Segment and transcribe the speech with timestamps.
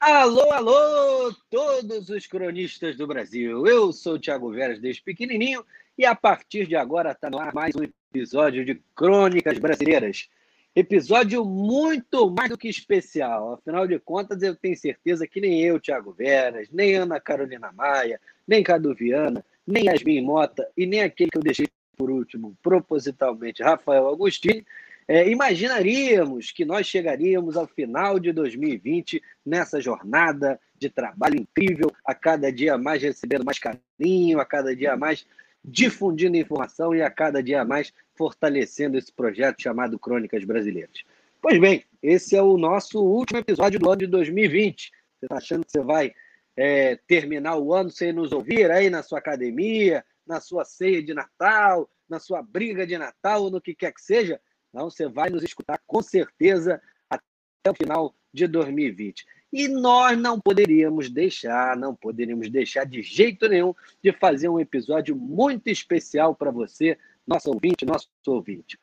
[0.00, 3.66] Alô, alô, todos os cronistas do Brasil.
[3.66, 5.64] Eu sou o Thiago Veras, desde pequenininho,
[5.98, 10.28] e a partir de agora está no ar mais um episódio de Crônicas Brasileiras.
[10.74, 13.54] Episódio muito mais do que especial.
[13.54, 18.20] Afinal de contas, eu tenho certeza que nem eu, Thiago Veras, nem Ana Carolina Maia,
[18.46, 23.64] nem Cadu Viana, nem Yasmin Mota e nem aquele que eu deixei por último, propositalmente,
[23.64, 24.64] Rafael Agostini,
[25.08, 32.14] é, imaginaríamos que nós chegaríamos ao final de 2020 nessa jornada de trabalho incrível, a
[32.14, 35.26] cada dia mais recebendo mais carinho, a cada dia mais
[35.64, 41.02] difundindo informação e a cada dia mais fortalecendo esse projeto chamado Crônicas Brasileiras.
[41.40, 44.90] Pois bem, esse é o nosso último episódio do ano de 2020.
[44.90, 46.12] Você está achando que você vai
[46.54, 51.14] é, terminar o ano sem nos ouvir aí na sua academia, na sua ceia de
[51.14, 54.40] Natal, na sua briga de Natal no que quer que seja?
[54.70, 59.24] Então, você vai nos escutar com certeza até o final de 2020.
[59.52, 65.16] E nós não poderíamos deixar, não poderíamos deixar de jeito nenhum de fazer um episódio
[65.16, 68.78] muito especial para você, nosso ouvinte, nosso ouvinte.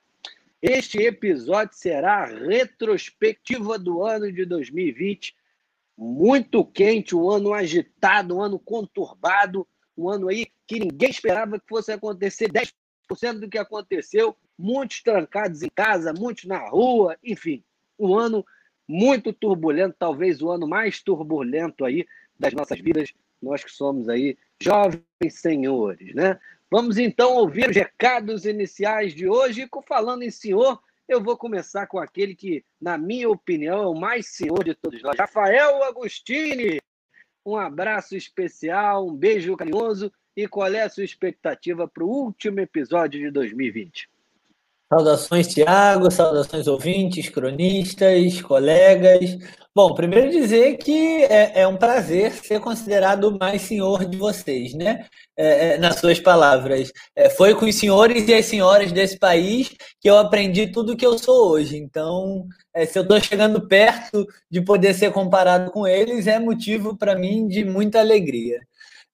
[0.62, 5.36] Este episódio será a retrospectiva do ano de 2020,
[5.96, 11.68] muito quente, um ano agitado, um ano conturbado, um ano aí que ninguém esperava que
[11.70, 17.64] fosse acontecer 10% do que aconteceu, muitos trancados em casa, muitos na rua, enfim,
[18.00, 18.46] um ano
[18.88, 22.06] muito turbulento, talvez o ano mais turbulento aí
[22.38, 26.40] das nossas vidas, nós que somos aí jovens senhores, né?
[26.70, 29.70] Vamos então ouvir os recados iniciais de hoje.
[29.88, 34.28] Falando em senhor, eu vou começar com aquele que, na minha opinião, é o mais
[34.28, 36.82] senhor de todos nós, Rafael Agostini.
[37.46, 42.60] Um abraço especial, um beijo carinhoso e qual é a sua expectativa para o último
[42.60, 44.10] episódio de 2020?
[44.88, 49.36] Saudações, Tiago, saudações ouvintes, cronistas, colegas.
[49.74, 55.06] Bom, primeiro dizer que é, é um prazer ser considerado mais senhor de vocês, né?
[55.36, 56.92] É, é, nas suas palavras.
[57.16, 59.70] É, foi com os senhores e as senhoras desse país
[60.00, 61.78] que eu aprendi tudo o que eu sou hoje.
[61.78, 66.96] Então, é, se eu estou chegando perto de poder ser comparado com eles, é motivo
[66.96, 68.62] para mim de muita alegria.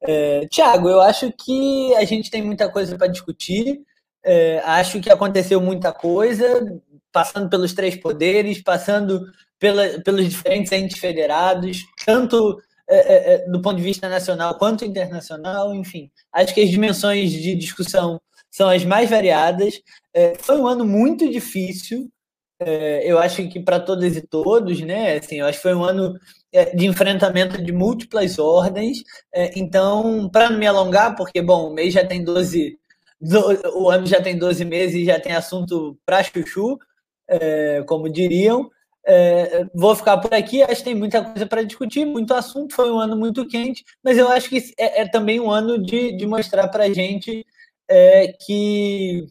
[0.01, 3.81] É, Tiago, eu acho que a gente tem muita coisa para discutir.
[4.23, 6.45] É, acho que aconteceu muita coisa,
[7.11, 9.25] passando pelos três poderes, passando
[9.59, 12.57] pela, pelos diferentes entes federados, tanto
[12.91, 16.11] é, é, é, do ponto de vista nacional quanto internacional, enfim.
[16.33, 19.81] Acho que as dimensões de discussão são as mais variadas.
[20.13, 22.11] É, foi um ano muito difícil,
[22.59, 25.17] é, eu acho que para todas e todos, né?
[25.17, 26.19] Assim, eu acho que foi um ano
[26.75, 29.03] de enfrentamento de múltiplas ordens.
[29.55, 32.77] então, para não me alongar, porque, bom, o mês já tem 12
[33.73, 36.79] o ano já tem 12 meses e já tem assunto para chuchu,
[37.27, 38.69] é, como diriam.
[39.03, 42.75] É, vou ficar por aqui, acho que tem muita coisa para discutir, muito assunto.
[42.75, 46.15] Foi um ano muito quente, mas eu acho que é, é também um ano de,
[46.15, 47.45] de mostrar para a gente
[47.87, 49.27] é, que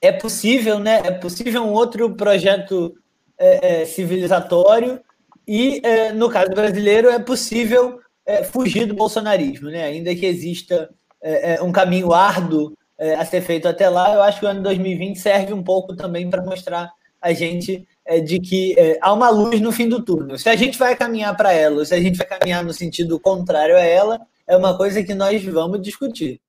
[0.00, 1.02] é possível, né?
[1.04, 2.94] É possível um outro projeto
[3.38, 5.00] é, é, civilizatório
[5.46, 5.82] e,
[6.14, 7.98] no caso brasileiro, é possível
[8.52, 9.84] fugir do bolsonarismo, né?
[9.84, 10.88] Ainda que exista
[11.62, 14.14] um caminho árduo é, a ser feito até lá.
[14.14, 18.20] Eu acho que o ano 2020 serve um pouco também para mostrar a gente é,
[18.20, 20.38] de que é, há uma luz no fim do túnel.
[20.38, 23.74] Se a gente vai caminhar para ela, se a gente vai caminhar no sentido contrário
[23.74, 26.40] a ela, é uma coisa que nós vamos discutir.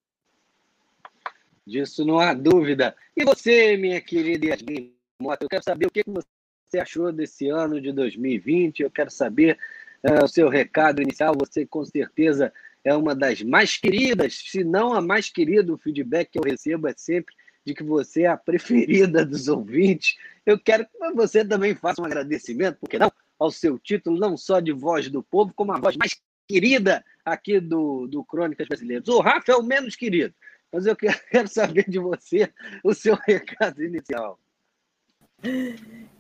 [1.66, 2.96] Disso não há dúvida.
[3.16, 7.80] E você, minha querida Yasmin Mota, eu quero saber o que você achou desse ano
[7.80, 9.58] de 2020, eu quero saber
[10.04, 11.34] uh, o seu recado inicial.
[11.38, 12.52] Você, com certeza,
[12.84, 15.74] é uma das mais queridas, se não a mais querida.
[15.74, 17.34] O feedback que eu recebo é sempre
[17.66, 20.16] de que você é a preferida dos ouvintes.
[20.46, 24.60] Eu quero que você também faça um agradecimento, porque não, ao seu título, não só
[24.60, 29.08] de voz do povo, como a voz mais querida aqui do, do Crônicas Brasileiras.
[29.08, 30.34] O Rafa é o menos querido,
[30.72, 32.52] mas eu quero saber de você
[32.84, 34.40] o seu recado inicial.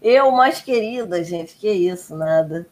[0.01, 2.67] Eu mais querida, gente, que isso, nada.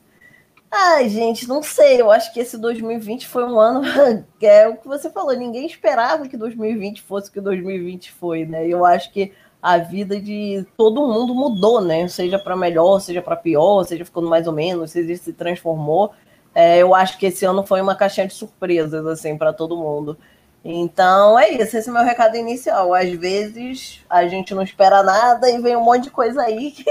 [0.72, 2.00] Ai, gente, não sei.
[2.00, 3.82] Eu acho que esse 2020 foi um ano.
[4.42, 8.68] é o que você falou, ninguém esperava que 2020 fosse o que 2020 foi, né?
[8.68, 12.08] Eu acho que a vida de todo mundo mudou, né?
[12.08, 16.14] Seja para melhor, seja para pior, seja ficando mais ou menos, seja se transformou.
[16.54, 20.18] É, eu acho que esse ano foi uma caixinha de surpresas, assim, para todo mundo.
[20.64, 22.94] Então é isso, esse é o meu recado inicial.
[22.94, 26.86] Às vezes a gente não espera nada e vem um monte de coisa aí que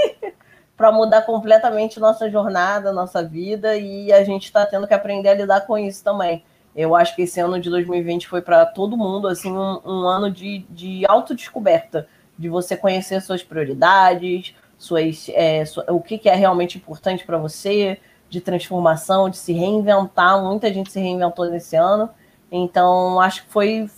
[0.79, 5.33] para mudar completamente nossa jornada, nossa vida, e a gente está tendo que aprender a
[5.33, 6.41] lidar com isso também.
[6.73, 10.31] Eu acho que esse ano de 2020 foi para todo mundo assim um, um, ano
[10.31, 16.77] de, de autodescoberta, de você conhecer suas prioridades, suas, é, o que, que é realmente
[16.77, 17.99] importante para você,
[18.29, 20.41] de transformação, de se reinventar.
[20.41, 22.09] Muita gente se reinventou nesse ano.
[22.49, 23.89] Então, acho que foi,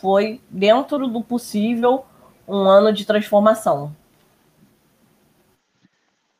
[0.00, 2.06] foi dentro do possível
[2.48, 3.94] um ano de transformação.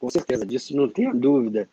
[0.01, 1.69] Com certeza, disso não tenho dúvida.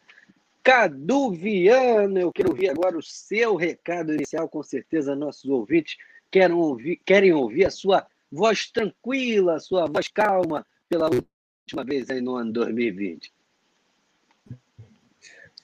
[0.61, 5.95] Cadu Viana, eu quero ouvir agora o seu recado inicial, com certeza nossos ouvintes
[6.29, 12.09] querem ouvir, querem ouvir a sua voz tranquila, a sua voz calma, pela última vez
[12.09, 13.31] aí no ano 2020.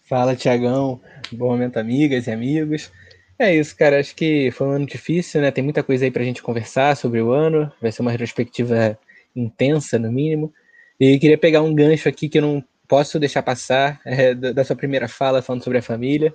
[0.03, 1.01] Fala, Tiagão.
[1.33, 2.89] Bom momento, amigas e amigos.
[3.37, 3.99] É isso, cara.
[3.99, 5.51] Acho que foi um ano difícil, né?
[5.51, 7.71] Tem muita coisa aí pra gente conversar sobre o ano.
[7.81, 8.97] Vai ser uma retrospectiva
[9.35, 10.53] intensa, no mínimo.
[10.99, 14.75] E queria pegar um gancho aqui que eu não posso deixar passar é, da sua
[14.75, 16.33] primeira fala falando sobre a família.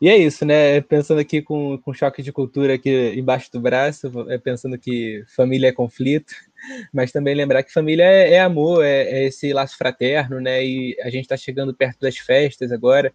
[0.00, 0.80] E é isso, né?
[0.80, 5.68] Pensando aqui com, com choque de cultura aqui embaixo do braço, é, pensando que família
[5.68, 6.34] é conflito,
[6.92, 10.64] mas também lembrar que família é, é amor, é, é, esse laço fraterno, né?
[10.64, 13.12] E a gente está chegando perto das festas agora,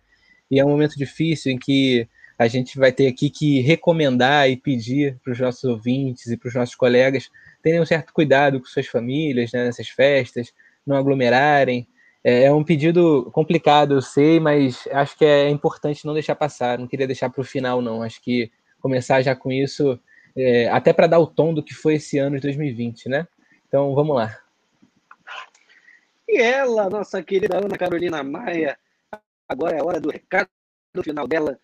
[0.50, 2.08] e é um momento difícil em que
[2.38, 6.48] a gente vai ter aqui que recomendar e pedir para os nossos ouvintes e para
[6.48, 7.30] os nossos colegas
[7.62, 10.54] terem um certo cuidado com suas famílias né, nessas festas,
[10.86, 11.88] não aglomerarem,
[12.24, 16.78] é, é um pedido complicado, eu sei, mas acho que é importante não deixar passar.
[16.78, 18.02] Não queria deixar para o final, não.
[18.02, 20.00] Acho que começar já com isso,
[20.36, 23.28] é, até para dar o tom do que foi esse ano de 2020, né?
[23.68, 24.38] Então, vamos lá.
[26.28, 28.78] E ela, nossa querida Ana Carolina Maia,
[29.48, 30.48] agora é a hora do recado
[30.94, 31.60] do final dela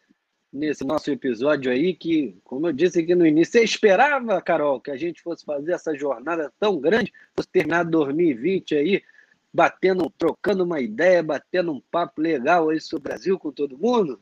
[0.55, 4.89] nesse nosso episódio aí, que, como eu disse aqui no início, você esperava, Carol, que
[4.89, 9.03] a gente fosse fazer essa jornada tão grande, fosse terminar 2020 aí
[9.53, 14.19] batendo, trocando uma ideia, batendo um papo legal aí sobre o Brasil com todo mundo?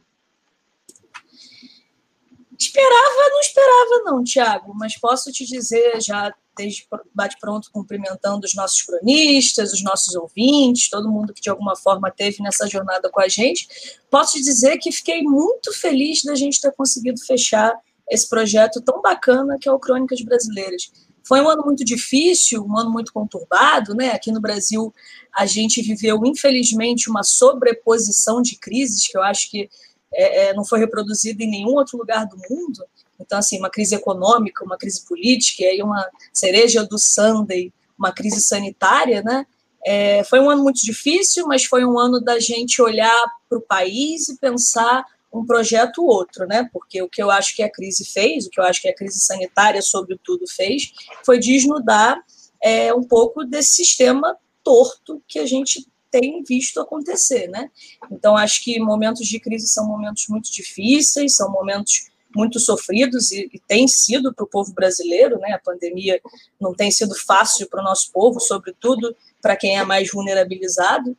[2.60, 8.54] Esperava, não esperava não, Tiago, mas posso te dizer já desde bate pronto cumprimentando os
[8.54, 13.22] nossos cronistas, os nossos ouvintes, todo mundo que de alguma forma teve nessa jornada com
[13.22, 13.68] a gente.
[14.10, 17.74] Posso dizer que fiquei muito feliz da gente ter conseguido fechar
[18.10, 20.92] esse projeto tão bacana que é o Crônicas Brasileiras.
[21.26, 24.12] Foi um ano muito difícil, um ano muito conturbado, né?
[24.12, 24.94] Aqui no Brasil
[25.34, 29.70] a gente viveu, infelizmente, uma sobreposição de crises que eu acho que
[30.14, 32.86] é, é, não foi reproduzida em nenhum outro lugar do mundo.
[33.26, 38.12] Então, assim, uma crise econômica, uma crise política, e aí uma cereja do Sunday, uma
[38.12, 39.46] crise sanitária, né?
[39.86, 43.62] É, foi um ano muito difícil, mas foi um ano da gente olhar para o
[43.62, 45.04] país e pensar
[45.34, 46.70] um projeto ou outro, né?
[46.72, 48.96] Porque o que eu acho que a crise fez, o que eu acho que a
[48.96, 50.94] crise sanitária, sobretudo, fez,
[51.26, 52.24] foi desnudar
[52.62, 57.72] é, um pouco desse sistema torto que a gente tem visto acontecer, né?
[58.12, 63.50] Então, acho que momentos de crise são momentos muito difíceis, são momentos muito sofridos e,
[63.54, 65.54] e tem sido para o povo brasileiro, né?
[65.54, 66.20] A pandemia
[66.60, 71.16] não tem sido fácil para o nosso povo, sobretudo para quem é mais vulnerabilizado.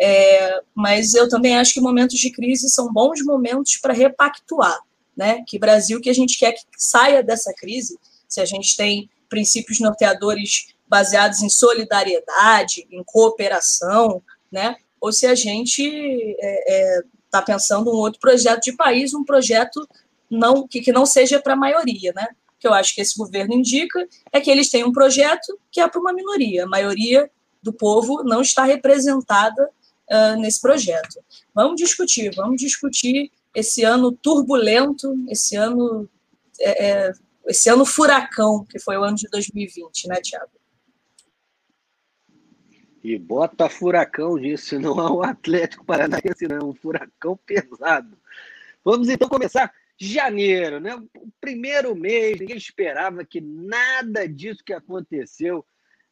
[0.00, 4.80] É, mas eu também acho que momentos de crise são bons momentos para repactuar,
[5.16, 5.42] né?
[5.46, 7.98] Que Brasil que a gente quer que saia dessa crise,
[8.28, 14.76] se a gente tem princípios norteadores baseados em solidariedade, em cooperação, né?
[15.00, 19.24] Ou se a gente está é, é, tá pensando um outro projeto de país, um
[19.24, 19.86] projeto
[20.30, 22.28] não que, que não seja para a maioria, né?
[22.56, 25.80] O que eu acho que esse governo indica é que eles têm um projeto que
[25.80, 26.64] é para uma minoria.
[26.64, 27.30] A maioria
[27.62, 29.70] do povo não está representada
[30.10, 31.20] uh, nesse projeto.
[31.54, 36.08] Vamos discutir, vamos discutir esse ano turbulento, esse ano,
[36.60, 37.12] é, é,
[37.46, 40.50] esse ano furacão, que foi o ano de 2020, né, Tiago?
[43.02, 48.18] E bota furacão nisso, não é o Atlético Paranaense, não, um furacão pesado.
[48.84, 50.94] Vamos então começar janeiro, né?
[50.94, 55.64] O primeiro mês, ninguém esperava que nada disso que aconteceu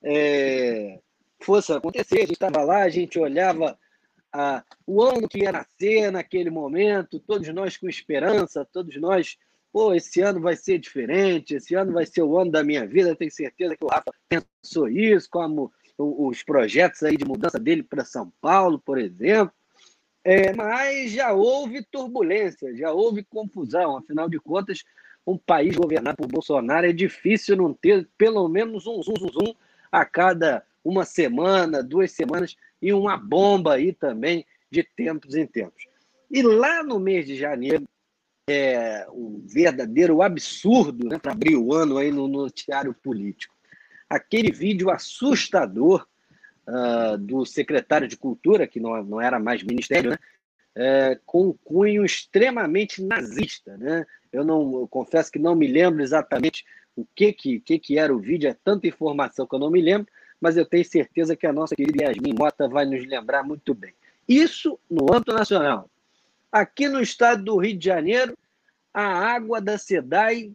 [0.03, 0.99] é,
[1.41, 2.17] fosse acontecer.
[2.17, 3.79] A gente estava lá, a gente olhava
[4.33, 9.37] a, o ano que ia nascer naquele momento, todos nós com esperança, todos nós,
[9.73, 13.15] pô, esse ano vai ser diferente, esse ano vai ser o ano da minha vida,
[13.15, 18.05] tenho certeza que o Rafa pensou isso, como os projetos aí de mudança dele para
[18.05, 19.53] São Paulo, por exemplo.
[20.29, 23.97] É, mas já houve turbulência, já houve confusão.
[23.97, 24.83] Afinal de contas,
[25.25, 29.55] um país governado por Bolsonaro é difícil não ter pelo menos um zum, zum, zum
[29.93, 35.87] a cada uma semana, duas semanas, e uma bomba aí também de tempos em tempos.
[36.29, 37.85] E lá no mês de janeiro,
[38.51, 43.55] é um verdadeiro absurdo né, para abrir o ano aí no noticiário político.
[44.11, 46.05] Aquele vídeo assustador
[46.67, 50.19] uh, do secretário de Cultura, que não, não era mais ministério, né?
[50.79, 53.79] É, com um cunho extremamente nazista.
[53.79, 54.05] Né?
[54.31, 58.15] Eu, não, eu confesso que não me lembro exatamente o que, que, que, que era
[58.15, 60.07] o vídeo, é tanta informação que eu não me lembro,
[60.39, 63.95] mas eu tenho certeza que a nossa querida Yasmin Mota vai nos lembrar muito bem.
[64.29, 65.89] Isso no âmbito nacional.
[66.53, 68.37] Aqui no estado do Rio de Janeiro,
[68.93, 70.53] a água da SEDAI,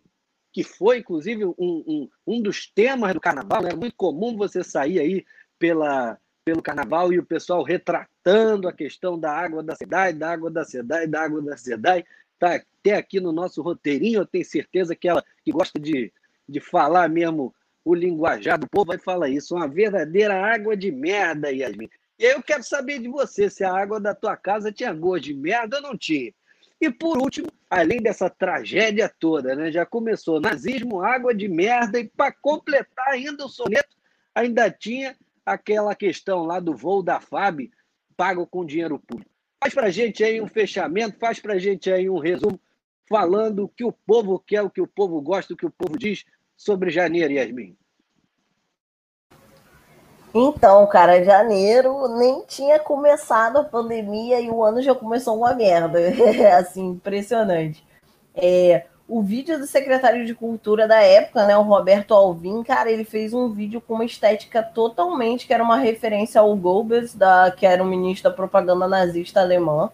[0.51, 4.99] que foi, inclusive, um, um, um dos temas do carnaval, é muito comum você sair
[4.99, 5.25] aí
[5.61, 10.49] pela, pelo carnaval e o pessoal retratando a questão da água da SEDAI, da água
[10.49, 12.03] da SEDAI, da água da SEDAI.
[12.33, 16.11] Está até aqui no nosso roteirinho, eu tenho certeza que ela que gosta de,
[16.49, 17.53] de falar mesmo
[17.85, 21.89] o linguajar do povo vai falar isso, uma verdadeira água de merda, Yasmin.
[22.17, 25.25] E aí eu quero saber de você se a água da tua casa tinha gosto
[25.25, 26.33] de merda ou não tinha.
[26.79, 32.07] E por último, além dessa tragédia toda, né, já começou nazismo, água de merda, e
[32.07, 33.95] para completar ainda o soneto,
[34.33, 35.15] ainda tinha
[35.45, 37.69] aquela questão lá do voo da FAB,
[38.15, 39.31] pago com dinheiro público.
[39.60, 42.60] Faz para gente aí um fechamento, faz para gente aí um resumo,
[43.07, 45.98] falando o que o povo quer, o que o povo gosta, o que o povo
[45.98, 46.24] diz
[46.55, 47.77] sobre janeiro, Yasmin.
[50.33, 56.00] Então, cara, janeiro nem tinha começado a pandemia e o ano já começou uma merda.
[56.41, 57.86] É assim, impressionante.
[58.33, 63.03] É, o vídeo do secretário de Cultura da época, né, o Roberto Alvim, cara, ele
[63.03, 67.65] fez um vídeo com uma estética totalmente que era uma referência ao Goebbels, da, que
[67.65, 69.91] era o ministro da propaganda nazista alemã.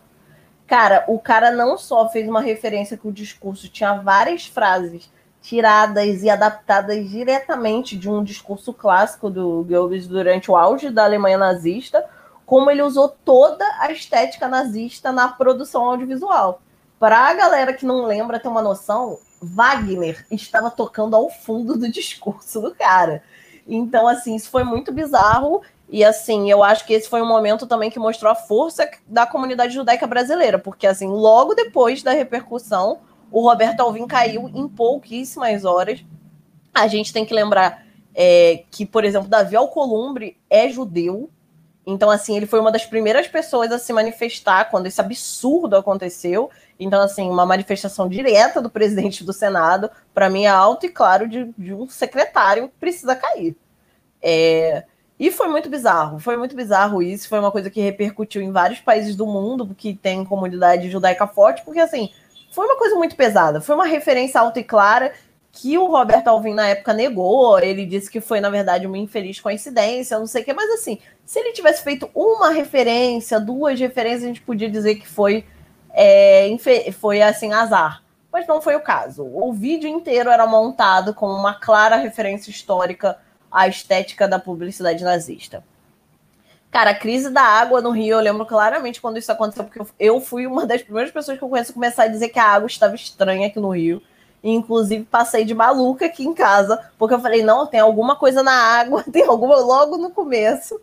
[0.68, 5.10] Cara, o cara não só fez uma referência que o discurso tinha várias frases
[5.42, 11.40] tiradas e adaptadas diretamente de um discurso clássico do Goebbels durante o auge da Alemanha
[11.40, 12.06] nazista,
[12.46, 16.62] como ele usou toda a estética nazista na produção audiovisual.
[17.00, 21.92] Para a galera que não lembra ter uma noção, Wagner estava tocando ao fundo do
[21.92, 23.22] discurso do cara.
[23.68, 25.62] Então, assim, isso foi muito bizarro.
[25.90, 29.26] E, assim, eu acho que esse foi um momento também que mostrou a força da
[29.26, 33.00] comunidade judaica brasileira, porque, assim, logo depois da repercussão,
[33.32, 36.04] o Roberto Alvim caiu em pouquíssimas horas.
[36.74, 41.30] A gente tem que lembrar é, que, por exemplo, Davi Alcolumbre é judeu.
[41.86, 46.50] Então, assim, ele foi uma das primeiras pessoas a se manifestar quando esse absurdo aconteceu.
[46.80, 51.28] Então, assim, uma manifestação direta do presidente do Senado, para mim, é alto e claro
[51.28, 53.56] de, de, um secretário que precisa cair.
[54.22, 54.84] É,
[55.20, 57.28] e foi muito bizarro, foi muito bizarro isso.
[57.28, 61.64] Foi uma coisa que repercutiu em vários países do mundo que tem comunidade judaica forte,
[61.64, 62.12] porque, assim,
[62.52, 63.60] foi uma coisa muito pesada.
[63.60, 65.12] Foi uma referência alta e clara
[65.52, 67.58] que o Roberto Alvim na época negou.
[67.60, 70.54] Ele disse que foi, na verdade, uma infeliz coincidência, não sei o quê.
[70.54, 75.08] Mas, assim, se ele tivesse feito uma referência, duas referências, a gente podia dizer que
[75.08, 75.44] foi,
[76.00, 78.04] é, foi assim, azar.
[78.32, 79.26] Mas não foi o caso.
[79.26, 83.18] O vídeo inteiro era montado com uma clara referência histórica
[83.52, 85.64] à estética da publicidade nazista.
[86.70, 90.22] Cara, a crise da água no Rio, eu lembro claramente quando isso aconteceu, porque eu
[90.22, 92.94] fui uma das primeiras pessoas que eu conheço começar a dizer que a água estava
[92.94, 94.00] estranha aqui no Rio.
[94.44, 98.44] E, inclusive, passei de maluca aqui em casa, porque eu falei, não, tem alguma coisa
[98.44, 100.80] na água, tem alguma logo no começo.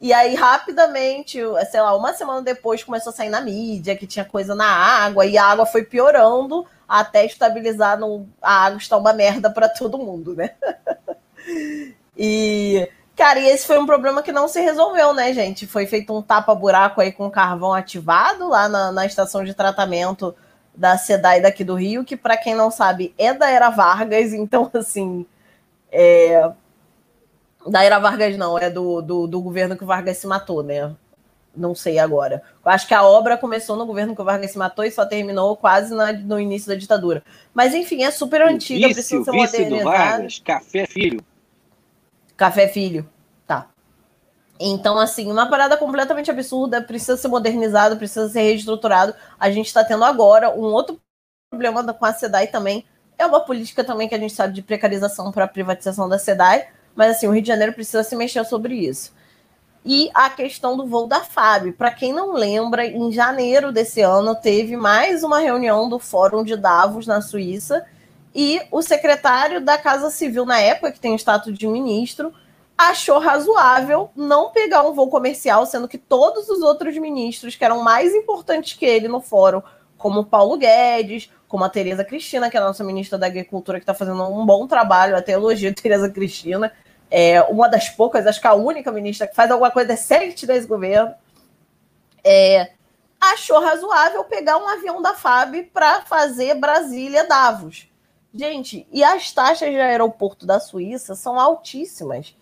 [0.00, 1.38] E aí, rapidamente,
[1.70, 5.24] sei lá, uma semana depois começou a sair na mídia que tinha coisa na água,
[5.24, 8.28] e a água foi piorando até estabilizar no.
[8.40, 10.50] A água está uma merda para todo mundo, né?
[12.16, 15.66] e Cara, e esse foi um problema que não se resolveu, né, gente?
[15.66, 20.34] Foi feito um tapa-buraco aí com carvão ativado lá na, na estação de tratamento
[20.74, 24.70] da SEDAI daqui do Rio, que, para quem não sabe, é da Era Vargas, então,
[24.74, 25.24] assim.
[25.90, 26.50] É...
[27.68, 30.94] Da Era Vargas, não, é do, do, do governo que o Vargas se matou, né?
[31.54, 32.42] Não sei agora.
[32.64, 35.06] Eu acho que a obra começou no governo que o Vargas se matou e só
[35.06, 37.22] terminou quase na, no início da ditadura.
[37.54, 39.84] Mas, enfim, é super antiga, vice, precisa ser modernizada.
[39.84, 41.24] Vargas, Café Filho.
[42.36, 43.08] Café Filho,
[43.46, 43.68] tá.
[44.60, 49.14] Então, assim, uma parada completamente absurda, precisa ser modernizado, precisa ser reestruturado.
[49.38, 51.00] A gente está tendo agora um outro
[51.50, 52.84] problema com a SEDAI também.
[53.18, 56.68] É uma política também que a gente sabe de precarização para a privatização da SEDAI,
[56.96, 59.14] mas assim, o Rio de Janeiro precisa se mexer sobre isso.
[59.84, 61.72] E a questão do voo da FAB.
[61.72, 66.56] Para quem não lembra, em janeiro desse ano teve mais uma reunião do Fórum de
[66.56, 67.86] Davos na Suíça,
[68.34, 72.34] e o secretário da Casa Civil, na época, que tem o status de ministro,
[72.76, 77.82] achou razoável não pegar um voo comercial, sendo que todos os outros ministros que eram
[77.82, 79.62] mais importantes que ele no fórum,
[79.96, 83.84] como Paulo Guedes, como a Tereza Cristina, que é a nossa ministra da Agricultura, que
[83.84, 86.72] está fazendo um bom trabalho, até elogio a Tereza Cristina,
[87.10, 90.66] é uma das poucas, acho que a única ministra que faz alguma coisa decente nesse
[90.66, 91.14] governo,
[92.24, 92.72] é,
[93.20, 97.88] achou razoável pegar um avião da FAB para fazer Brasília-Davos.
[98.34, 102.36] Gente, e as taxas de aeroporto da Suíça são altíssimas.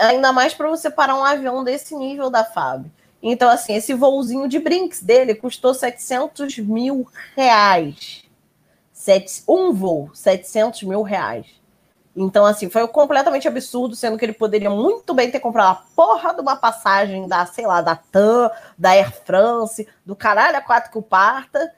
[0.00, 2.86] Ainda mais para você parar um avião desse nível da FAB.
[3.22, 8.24] Então, assim, esse voozinho de Brinks dele custou 700 mil reais.
[8.92, 11.46] Sete, um voo, 700 mil reais.
[12.16, 16.32] Então, assim, foi completamente absurdo, sendo que ele poderia muito bem ter comprado a porra
[16.32, 20.90] de uma passagem da, sei lá, da TAM, da Air France, do caralho a quatro
[20.90, 21.70] que o parta,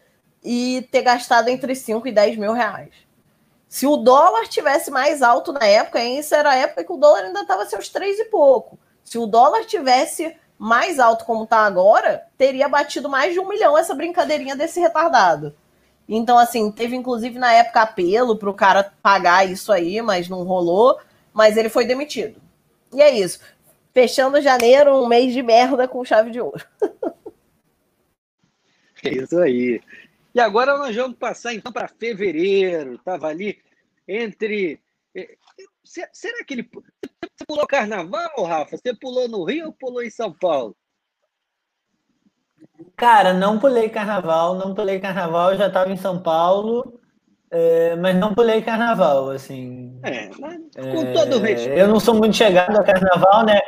[0.45, 2.95] e ter gastado entre 5 e 10 mil reais.
[3.69, 7.25] Se o dólar tivesse mais alto na época, isso era a época que o dólar
[7.25, 8.79] ainda estava seus três e pouco.
[9.03, 13.77] Se o dólar tivesse mais alto como está agora, teria batido mais de um milhão
[13.77, 15.55] essa brincadeirinha desse retardado.
[16.09, 20.43] Então, assim, teve inclusive na época apelo para o cara pagar isso aí, mas não
[20.43, 20.99] rolou.
[21.35, 22.41] Mas ele foi demitido.
[22.93, 23.41] E é isso.
[23.93, 26.65] Fechando janeiro, um mês de merda com chave de ouro.
[29.05, 29.81] É isso aí.
[30.35, 32.95] E agora nós vamos passar então para fevereiro.
[32.95, 33.59] Estava ali
[34.07, 34.81] entre.
[35.15, 35.37] Eh,
[35.85, 36.69] será que ele.
[36.73, 38.77] Você pulou carnaval, Rafa?
[38.77, 40.77] Você pulou no Rio ou pulou em São Paulo?
[42.97, 46.99] Cara, não pulei carnaval, não pulei carnaval, já estava em São Paulo,
[47.51, 49.99] é, mas não pulei carnaval, assim.
[50.03, 51.79] É, mas com é, todo respeito.
[51.79, 53.61] Eu não sou muito chegado a carnaval, né?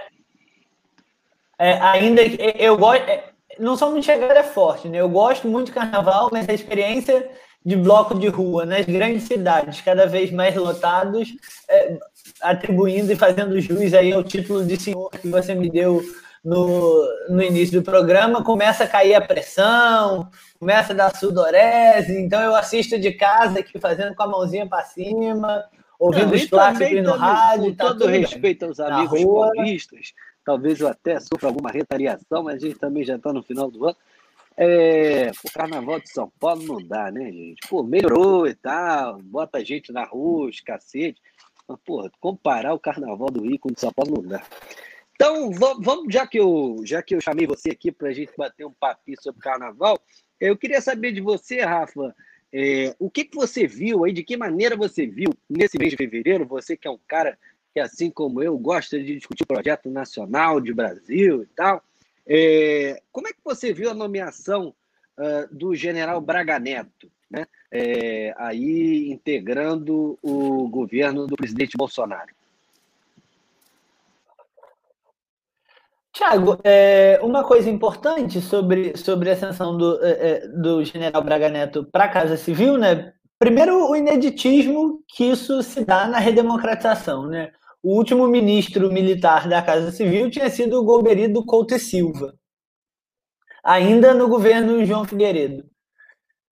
[1.58, 3.02] É, ainda eu gosto.
[3.02, 4.98] É, não sou muito chegado é forte, né?
[4.98, 7.28] Eu gosto muito de carnaval, mas a experiência
[7.64, 11.28] de bloco de rua nas grandes cidades, cada vez mais lotados,
[11.68, 11.98] é,
[12.40, 16.02] atribuindo e fazendo jus aí ao título de senhor que você me deu
[16.44, 22.40] no, no início do programa, começa a cair a pressão, começa a dar sudorese, então
[22.40, 25.64] eu assisto de casa aqui fazendo com a mãozinha para cima,
[25.98, 27.70] ouvindo Não, os clássicos no rádio.
[27.70, 32.66] Com tá todo respeito aos amigos paulistas, talvez eu até sofra alguma retaliação, mas a
[32.66, 33.96] gente também já está no final do ano.
[34.56, 37.66] É, o carnaval de São Paulo não dá, né, gente?
[37.68, 41.20] Pô, melhorou e tal, bota a gente na rua, os cacete.
[41.66, 44.42] Mas, porra, comparar o carnaval do Rio com o de São Paulo não dá.
[45.20, 48.64] Então, vamos, já que eu, já que eu chamei você aqui para a gente bater
[48.64, 50.00] um papinho sobre carnaval,
[50.40, 52.16] eu queria saber de você, Rafa,
[52.50, 55.98] é, o que, que você viu aí, de que maneira você viu nesse mês de
[55.98, 57.38] fevereiro, você que é um cara
[57.74, 61.84] que, assim como eu, gosta de discutir projeto nacional de Brasil e tal,
[62.26, 64.74] é, como é que você viu a nomeação
[65.18, 72.39] uh, do general Braga Neto, né, é, aí integrando o governo do presidente Bolsonaro?
[76.12, 81.48] Tiago, é, uma coisa importante sobre, sobre a ascensão do, é, é do general Braga
[81.48, 83.12] Neto para a Casa Civil, né?
[83.38, 87.52] Primeiro, o ineditismo que isso se dá na redemocratização, né?
[87.82, 92.34] O último ministro militar da Casa Civil tinha sido o Golberido Couto e Silva,
[93.64, 95.64] ainda no governo João Figueiredo.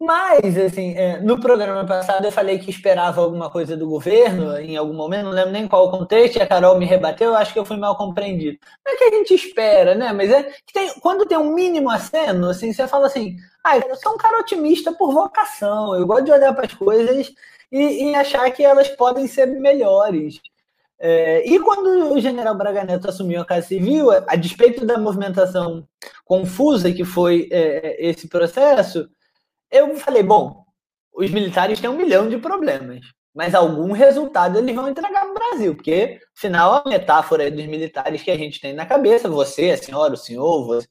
[0.00, 4.76] Mas, assim, é, no programa passado eu falei que esperava alguma coisa do governo em
[4.76, 7.52] algum momento, não lembro nem qual o contexto, e a Carol me rebateu, eu acho
[7.52, 8.58] que eu fui mal compreendido.
[8.87, 10.12] Não é que a gente espera, né?
[10.12, 13.96] Mas é que tem, quando tem um mínimo aceno, assim, você fala assim, ah, eu
[13.96, 17.32] sou um cara otimista por vocação, eu gosto de olhar para as coisas
[17.72, 20.40] e, e, achar que elas podem ser melhores.
[21.00, 25.87] É, e quando o general Braga Neto assumiu a Casa Civil, a despeito da movimentação
[26.24, 29.08] confusa que foi é, esse processo,
[29.70, 30.64] eu falei, bom,
[31.12, 33.00] os militares têm um milhão de problemas,
[33.35, 38.31] mas algum resultado eles vão entregar no Brasil, porque, afinal, a metáfora dos militares que
[38.31, 40.88] a gente tem na cabeça, você, a senhora, o senhor, você,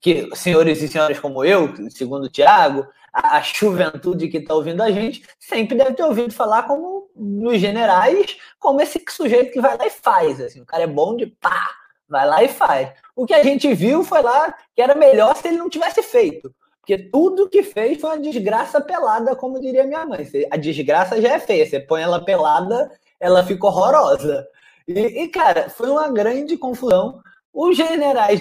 [0.00, 4.82] que, senhores e senhoras como eu, segundo o Tiago, a, a juventude que está ouvindo
[4.82, 9.76] a gente, sempre deve ter ouvido falar como nos generais, como esse sujeito que vai
[9.76, 10.40] lá e faz.
[10.40, 11.68] Assim, o cara é bom de pá,
[12.08, 12.92] vai lá e faz.
[13.16, 16.54] O que a gente viu foi lá que era melhor se ele não tivesse feito.
[16.88, 20.26] Porque tudo que fez foi uma desgraça pelada, como diria minha mãe.
[20.50, 24.48] A desgraça já é feia, você põe ela pelada, ela fica horrorosa.
[24.86, 27.20] E, e cara, foi uma grande confusão.
[27.52, 28.40] Os generais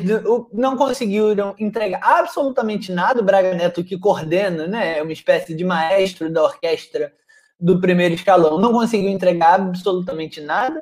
[0.53, 3.19] não conseguiram entregar absolutamente nada.
[3.19, 7.11] O Braga Neto, que coordena, né, é uma espécie de maestro da orquestra
[7.59, 10.81] do primeiro escalão, não conseguiu entregar absolutamente nada.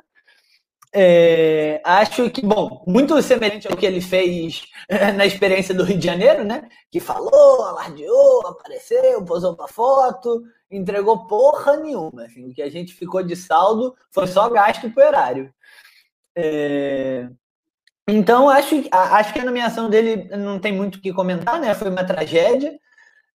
[0.92, 4.66] É, acho que, bom, muito semelhante ao que ele fez
[5.16, 6.68] na experiência do Rio de Janeiro, né?
[6.90, 12.24] Que falou, alardeou, apareceu, posou uma foto, entregou porra nenhuma.
[12.24, 15.52] Assim, o que a gente ficou de saldo foi só gasto pro erário.
[16.34, 17.28] É,
[18.08, 21.74] então, acho, acho que a nomeação dele não tem muito o que comentar, né?
[21.74, 22.78] Foi uma tragédia.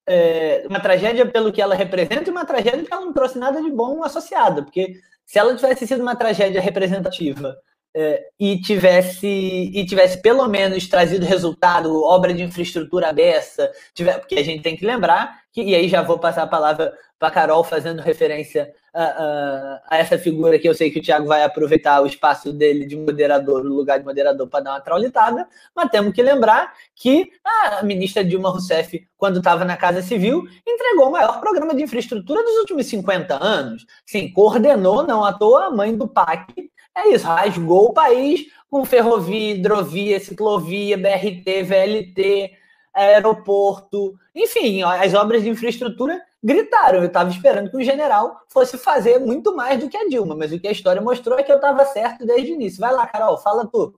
[0.08, 3.62] É, uma tragédia pelo que ela representa e uma tragédia porque ela não trouxe nada
[3.62, 5.00] de bom associado, porque
[5.32, 7.56] se ela tivesse sido uma tragédia representativa
[7.96, 13.72] é, e tivesse e tivesse pelo menos trazido resultado, obra de infraestrutura aberta,
[14.20, 17.32] porque a gente tem que lembrar que e aí já vou passar a palavra para
[17.32, 22.06] Carol fazendo referência a, essa figura que eu sei que o Thiago vai aproveitar o
[22.06, 26.22] espaço dele de moderador, o lugar de moderador, para dar uma traulitada, mas temos que
[26.22, 31.74] lembrar que a ministra Dilma Rousseff, quando estava na Casa Civil, entregou o maior programa
[31.74, 33.86] de infraestrutura dos últimos 50 anos.
[34.06, 36.70] Sim, coordenou, não à toa, a mãe do PAC.
[36.96, 42.52] É isso, rasgou o país com ferrovia, hidrovia, ciclovia, BRT, VLT,
[42.94, 47.00] aeroporto, enfim, as obras de infraestrutura gritaram.
[47.00, 50.52] Eu estava esperando que o general fosse fazer muito mais do que a Dilma, mas
[50.52, 52.80] o que a história mostrou é que eu estava certo desde o início.
[52.80, 53.94] Vai lá, Carol, fala tu.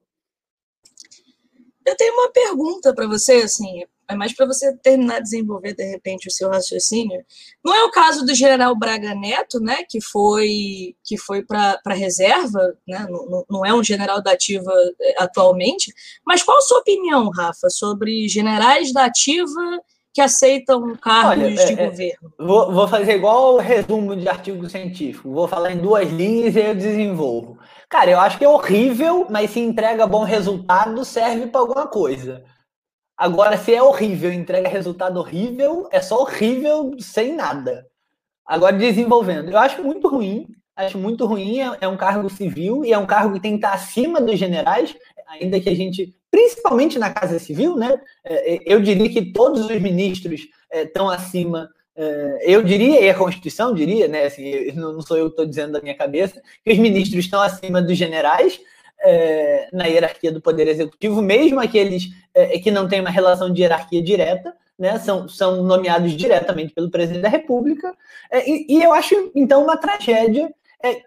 [1.86, 5.84] Eu tenho uma pergunta para você, assim, é mais para você terminar de desenvolver de
[5.84, 7.24] repente o seu raciocínio.
[7.64, 12.78] Não é o caso do General Braga Neto, né, que foi que foi para reserva,
[12.88, 15.94] né, não, não é um general da ativa eh, atualmente.
[16.26, 19.82] Mas qual a sua opinião, Rafa, sobre generais da ativa
[20.14, 22.34] que aceitam cargos Olha, de é, é, governo?
[22.38, 25.32] Vou, vou, fazer igual o resumo de artigo científico.
[25.32, 27.58] Vou falar em duas linhas e eu desenvolvo.
[27.90, 32.44] Cara, eu acho que é horrível, mas se entrega bom resultado, serve para alguma coisa.
[33.18, 37.88] Agora, se é horrível entrega resultado horrível, é só horrível sem nada.
[38.46, 39.50] Agora, desenvolvendo.
[39.50, 41.60] Eu acho muito ruim, acho muito ruim.
[41.60, 44.38] É, é um cargo civil e é um cargo que tem que estar acima dos
[44.38, 44.96] generais,
[45.28, 47.94] ainda que a gente principalmente na Casa Civil, né?
[48.24, 51.70] É, é, eu diria que todos os ministros estão é, acima.
[52.42, 54.24] Eu diria, e a Constituição diria, né?
[54.24, 57.84] Assim, não sou eu que estou dizendo da minha cabeça, que os ministros estão acima
[57.84, 58.60] dos generais
[59.72, 62.06] na hierarquia do Poder Executivo, mesmo aqueles
[62.64, 67.22] que não têm uma relação de hierarquia direta, né, são, são nomeados diretamente pelo presidente
[67.22, 67.96] da República.
[68.48, 70.52] e, e, eu acho, então, uma tragédia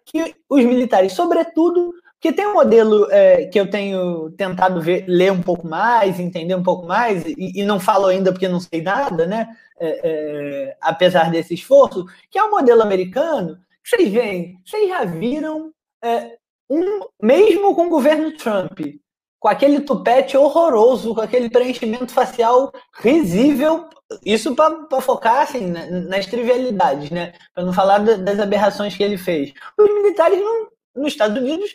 [0.04, 5.30] que os militares, sobretudo porque tem um modelo é, que eu tenho tentado ver, ler
[5.30, 8.82] um pouco mais, entender um pouco mais, e, e não falo ainda porque não sei
[8.82, 9.48] nada, né?
[9.78, 13.58] É, é, apesar desse esforço, que é o um modelo americano.
[13.84, 15.70] Vocês veem, vocês já viram
[16.02, 16.36] é,
[16.70, 18.80] um, mesmo com o governo Trump,
[19.38, 23.88] com aquele tupete horroroso, com aquele preenchimento facial risível,
[24.24, 27.34] isso para focar assim, nas trivialidades, né?
[27.54, 29.52] Para não falar das aberrações que ele fez.
[29.78, 31.74] Os militares não, nos Estados Unidos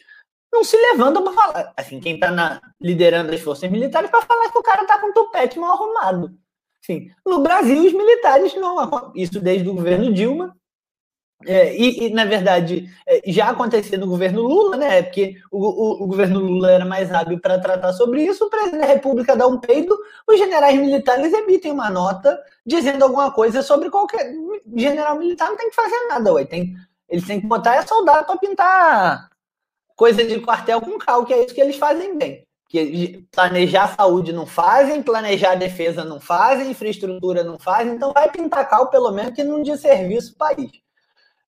[0.52, 1.74] não se levantam para falar.
[1.78, 5.14] Assim, quem está liderando as forças militares para falar que o cara está com o
[5.14, 6.32] topete mal arrumado.
[6.84, 9.12] Assim, no Brasil, os militares não.
[9.16, 10.56] Isso desde o governo Dilma.
[11.44, 15.02] É, e, e, na verdade, é, já acontecia no governo Lula, né?
[15.02, 18.46] Porque o, o, o governo Lula era mais hábil para tratar sobre isso.
[18.46, 23.32] O presidente da República dá um peido, os generais militares emitem uma nota dizendo alguma
[23.32, 24.32] coisa sobre qualquer.
[24.76, 26.46] General militar não tem que fazer nada, ué.
[26.46, 26.76] Tem,
[27.10, 29.31] eles têm que botar é soldado para pintar
[30.02, 32.44] coisa de quartel com cal, que é isso que eles fazem bem.
[32.68, 38.68] Que planejar saúde não fazem, planejar defesa não fazem, infraestrutura não fazem, então vai pintar
[38.68, 40.72] cal pelo menos que não de serviço país.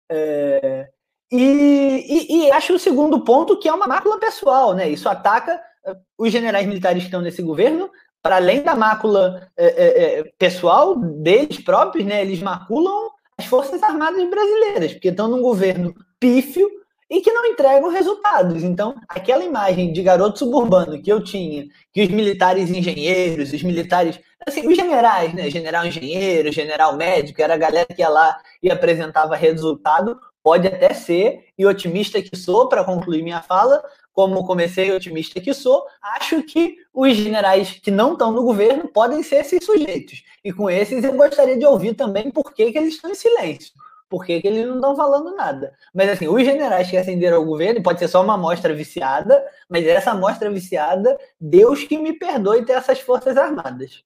[0.08, 0.88] É,
[1.32, 4.88] e, e, e, acho o segundo ponto que é uma mácula pessoal, né?
[4.88, 7.89] Isso ataca eh, os generais militares que estão nesse governo,
[8.22, 12.22] para além da mácula é, é, pessoal deles próprios, né?
[12.22, 16.83] Eles maculam as forças armadas brasileiras, porque estão num governo pífio
[17.13, 18.63] e que não entregam resultados.
[18.63, 24.19] Então, aquela imagem de garoto suburbano que eu tinha, que os militares engenheiros, os militares,
[24.45, 25.47] assim, os generais, né?
[25.47, 30.19] General engenheiro, general médico, era a galera que ia lá e apresentava resultado.
[30.41, 35.54] Pode até ser, e otimista que sou, para concluir minha fala, como comecei otimista que
[35.54, 40.23] sou, acho que os generais que não estão no governo podem ser esses sujeitos.
[40.43, 43.71] E com esses eu gostaria de ouvir também por que, que eles estão em silêncio
[44.13, 45.73] por que, que eles não estão falando nada.
[45.91, 49.88] Mas assim, os generais que ascenderam ao governo, pode ser só uma amostra viciada, mas
[49.88, 54.04] essa amostra viciada, Deus que me perdoe ter essas forças armadas.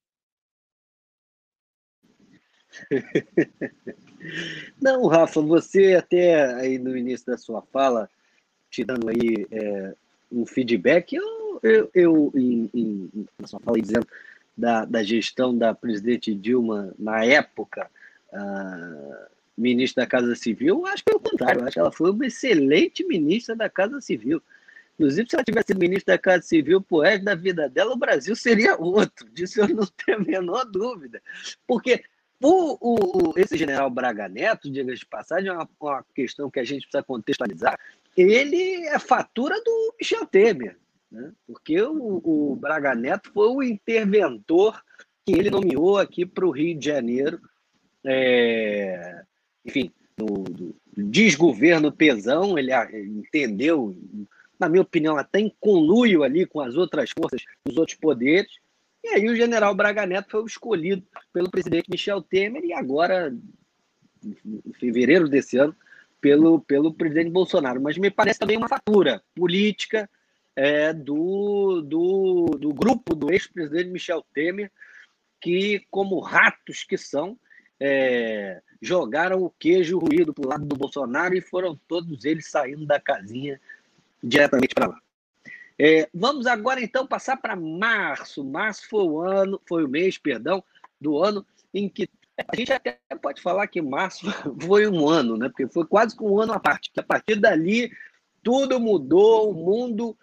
[4.81, 8.09] Não, Rafa, você até aí no início da sua fala,
[8.71, 9.93] te dando aí é,
[10.31, 14.07] um feedback, eu, eu, eu em, em, na sua fala dizendo
[14.57, 17.91] da, da gestão da presidente Dilma na época,
[18.31, 21.63] uh, ministra da Casa Civil, acho que é o contrário.
[21.63, 24.41] Acho que ela foi uma excelente ministra da Casa Civil.
[24.93, 27.97] Inclusive, se ela tivesse sido ministra da Casa Civil por resto da vida dela, o
[27.97, 29.27] Brasil seria outro.
[29.33, 31.21] Disso eu não tenho a menor dúvida.
[31.65, 32.03] Porque
[32.41, 36.63] o, o, esse general Braga Neto, diga de passagem, é uma, uma, questão que a
[36.63, 37.79] gente precisa contextualizar.
[38.15, 40.77] Ele é fatura do Michel Temer,
[41.11, 41.31] né?
[41.45, 44.83] porque o, o Braga Neto foi o interventor
[45.25, 47.39] que ele nomeou aqui para o Rio de Janeiro.
[48.03, 49.23] É,
[49.67, 50.45] enfim, no,
[50.95, 52.71] desgoverno pesão, ele,
[53.19, 53.95] entendeu,
[54.59, 58.51] na minha opinião, até em conluio ali com as outras forças, os outros poderes.
[59.03, 63.35] E aí o general Braga Neto foi escolhido pelo presidente Michel Temer e agora,
[64.25, 65.75] em fevereiro desse ano,
[66.19, 70.09] pelo, pelo presidente Bolsonaro, mas me parece também uma fatura política
[70.55, 74.71] é, do, do, do grupo do ex-presidente Michel Temer,
[75.39, 77.37] que, como ratos que são,
[77.79, 82.85] é, jogaram o queijo ruído para o lado do Bolsonaro e foram todos eles saindo
[82.85, 83.59] da casinha
[84.23, 84.99] diretamente para lá.
[85.79, 88.43] É, vamos agora então passar para março.
[88.43, 90.63] Março foi o ano, foi o mês, perdão,
[90.99, 94.25] do ano em que a gente até pode falar que março
[94.61, 95.49] foi um ano, né?
[95.49, 96.91] Porque foi quase que um ano à parte.
[96.97, 97.91] A partir dali
[98.43, 100.17] tudo mudou, o mundo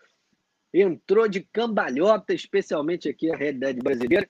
[0.72, 4.28] entrou de cambalhota, especialmente aqui a realidade brasileira.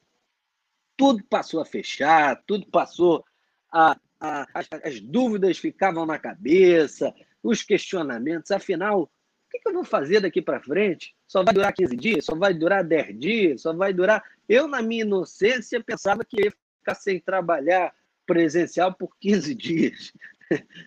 [0.97, 3.25] Tudo passou a fechar, tudo passou
[3.73, 8.51] a, a as, as dúvidas ficavam na cabeça, os questionamentos.
[8.51, 9.11] Afinal,
[9.55, 11.15] que, que eu vou fazer daqui para frente?
[11.29, 12.25] Só vai durar 15 dias?
[12.25, 13.63] Só vai durar 10 dias?
[13.63, 14.23] Só vai durar.
[14.49, 17.95] Eu, na minha inocência, pensava que ia ficar sem trabalhar
[18.27, 20.13] presencial por 15 dias.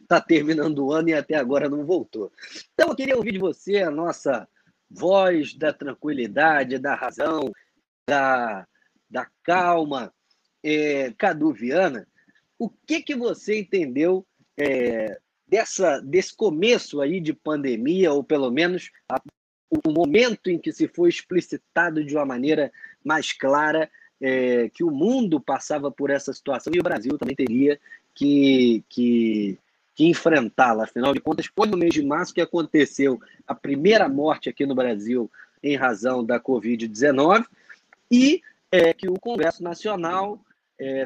[0.02, 2.32] Está terminando o ano e até agora não voltou.
[2.74, 4.48] Então, eu queria ouvir de você a nossa
[4.89, 7.52] voz da tranquilidade, da razão,
[8.08, 8.67] da,
[9.10, 10.13] da calma,
[10.63, 12.08] é, Cadu Viana.
[12.60, 14.26] O que, que você entendeu
[14.58, 19.22] é, dessa, desse começo aí de pandemia, ou pelo menos a,
[19.70, 22.72] o momento em que se foi explicitado de uma maneira
[23.04, 23.89] mais clara
[24.20, 27.80] é, que o mundo passava por essa situação e o Brasil também teria
[28.13, 29.58] que, que,
[29.96, 30.86] que enfrentá-la.
[30.86, 34.76] Afinal de contas, foi no mês de março que aconteceu a primeira morte aqui no
[34.76, 35.30] Brasil
[35.62, 37.46] em razão da Covid-19
[38.12, 40.43] e é, que o Congresso Nacional,
[40.80, 41.06] é,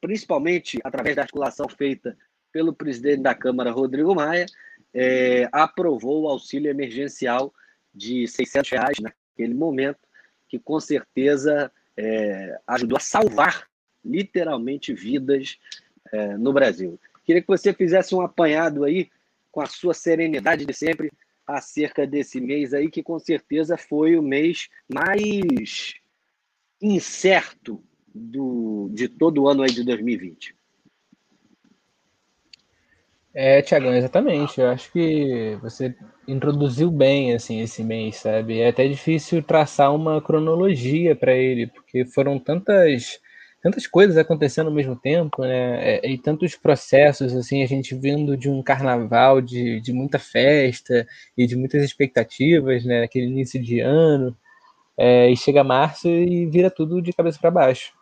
[0.00, 2.16] principalmente através da articulação feita
[2.52, 4.46] pelo presidente da Câmara, Rodrigo Maia,
[4.92, 7.52] é, aprovou o auxílio emergencial
[7.94, 10.00] de 600 reais naquele momento,
[10.48, 13.68] que com certeza é, ajudou a salvar
[14.04, 15.58] literalmente vidas
[16.12, 16.98] é, no Brasil.
[17.24, 19.10] Queria que você fizesse um apanhado aí
[19.52, 21.12] com a sua serenidade de sempre
[21.46, 25.94] acerca desse mês aí, que com certeza foi o mês mais
[26.80, 27.82] incerto
[28.14, 30.54] do, de todo o ano aí de 2020.
[33.32, 34.60] É, Tiagão, exatamente.
[34.60, 35.94] Eu acho que você
[36.26, 38.60] introduziu bem assim esse mês, sabe?
[38.60, 43.20] É até difícil traçar uma cronologia para ele, porque foram tantas
[43.62, 45.98] tantas coisas acontecendo ao mesmo tempo, né?
[45.98, 51.06] É, e tantos processos, assim, a gente vindo de um carnaval de, de muita festa
[51.36, 53.02] e de muitas expectativas, né?
[53.04, 54.34] Aquele início de ano,
[54.96, 57.92] é, e chega março e vira tudo de cabeça para baixo.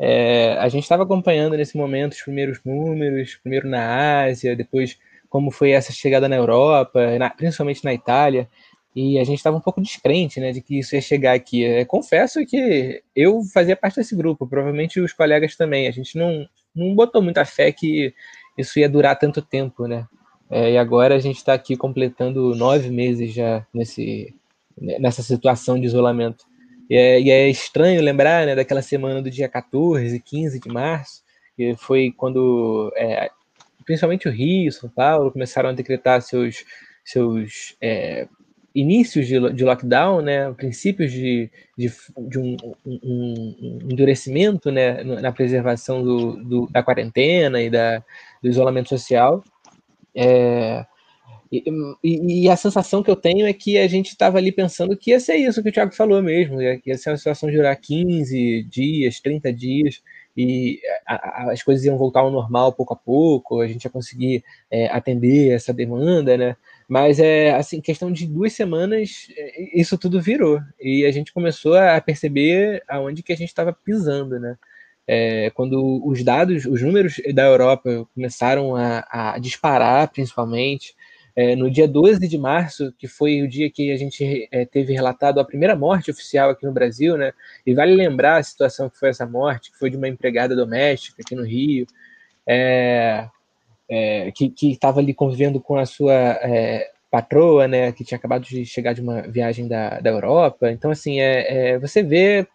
[0.00, 4.98] É, a gente estava acompanhando nesse momento os primeiros números, primeiro na Ásia, depois
[5.28, 8.48] como foi essa chegada na Europa, na, principalmente na Itália,
[8.94, 11.64] e a gente estava um pouco descrente né, de que isso ia chegar aqui.
[11.64, 15.86] É, confesso que eu fazia parte desse grupo, provavelmente os colegas também.
[15.86, 18.14] A gente não, não botou muita fé que
[18.56, 20.06] isso ia durar tanto tempo, né?
[20.50, 24.34] É, e agora a gente está aqui completando nove meses já nesse,
[24.80, 26.44] nessa situação de isolamento.
[26.90, 31.22] E é, e é, estranho lembrar né, daquela semana do dia 14, 15 de março,
[31.56, 33.30] que foi quando é,
[33.88, 36.62] principalmente o Rio, São Paulo, começaram a decretar seus,
[37.02, 38.28] seus é,
[38.74, 41.90] inícios de, de, lockdown, né, princípios de, de,
[42.28, 48.04] de um, um, um, endurecimento né, na preservação do, do, da quarentena e da,
[48.42, 49.42] do isolamento social.
[50.14, 50.84] É,
[51.50, 51.64] e,
[52.04, 55.10] e, e, a sensação que eu tenho é que a gente estava ali pensando que
[55.10, 57.74] ia ser isso que o Thiago falou mesmo, que ia ser uma situação de durar
[57.74, 60.02] 15 dias, 30 dias,
[60.36, 63.90] e a, a, as coisas iam voltar ao normal pouco a pouco, a gente ia
[63.90, 66.56] conseguir é, atender essa demanda, né?
[66.86, 70.60] Mas é assim, questão de duas semanas, é, isso tudo virou.
[70.80, 74.56] E a gente começou a perceber aonde que a gente estava pisando, né?
[75.06, 80.94] É, quando os dados, os números da Europa começaram a, a disparar, principalmente,
[81.38, 84.92] é, no dia 12 de março, que foi o dia que a gente é, teve
[84.92, 87.32] relatado a primeira morte oficial aqui no Brasil, né?
[87.64, 91.22] E vale lembrar a situação que foi essa morte, que foi de uma empregada doméstica
[91.22, 91.86] aqui no Rio,
[92.44, 93.28] é,
[93.88, 97.92] é que estava ali convivendo com a sua é, patroa, né?
[97.92, 100.72] Que tinha acabado de chegar de uma viagem da, da Europa.
[100.72, 102.48] Então, assim, é, é você vê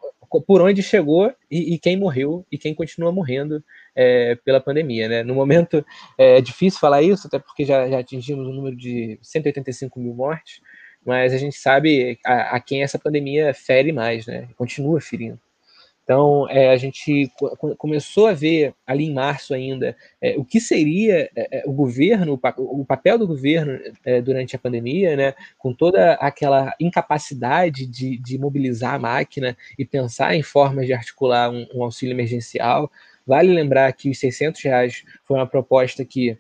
[0.46, 3.63] por onde chegou e, e, quem morreu e quem continua morrendo
[3.95, 5.08] é, pela pandemia.
[5.08, 5.23] Né?
[5.23, 5.86] No momento
[6.17, 10.62] é difícil falar isso, até porque já, já atingimos um número de 185 mil mortes,
[11.06, 14.47] mas a gente sabe a, a quem essa pandemia fere mais, né?
[14.56, 15.39] continua ferindo.
[16.03, 17.32] Então, é, a gente
[17.77, 22.39] começou a ver ali em março ainda é, o que seria é, é o governo,
[22.58, 28.38] o papel do governo é, durante a pandemia, né, com toda aquela incapacidade de, de,
[28.38, 32.91] mobilizar a máquina e pensar em formas de articular um, um auxílio emergencial.
[33.26, 36.38] Vale lembrar que os 600 reais foi uma proposta que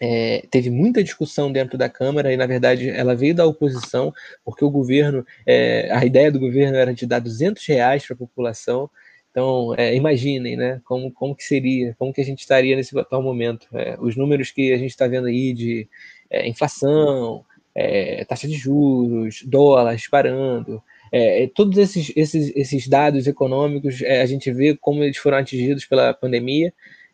[0.00, 4.12] é, teve muita discussão dentro da Câmara e, na verdade, ela veio da oposição,
[4.44, 8.18] porque o governo, é, a ideia do governo era de dar 200 reais para a
[8.18, 8.88] população.
[9.30, 13.22] Então, é, imaginem, né, como, como que seria, como que a gente estaria nesse atual
[13.22, 13.68] momento.
[13.74, 15.86] É, os números que a gente está vendo aí de
[16.30, 20.82] é, inflação, é, taxa de juros, dólar disparando,
[21.54, 26.72] todos esses, esses, esses dados econômicos, a gente vê como eles foram atingidos pela pandemia,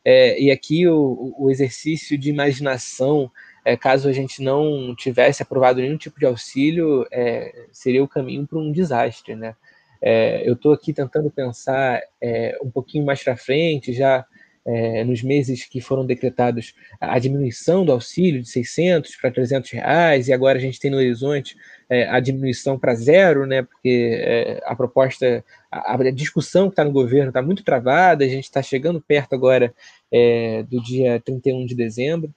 [0.09, 3.29] é, e aqui o, o, exercício de imaginação,
[3.65, 8.47] é, caso a gente não tivesse aprovado nenhum tipo de auxílio, é, seria o caminho
[8.47, 9.57] para um desastre, né?
[10.01, 14.25] É, eu estou aqui tentando pensar é, um pouquinho mais para frente, já
[14.67, 20.27] é, nos meses que foram decretados a diminuição do auxílio de 600 para 300 reais,
[20.27, 21.57] e agora a gente tem no horizonte
[21.89, 26.85] é, a diminuição para zero, né, porque é, a proposta, a, a discussão que está
[26.85, 29.73] no governo está muito travada, a gente está chegando perto agora
[30.13, 32.35] é, do dia 31 de dezembro,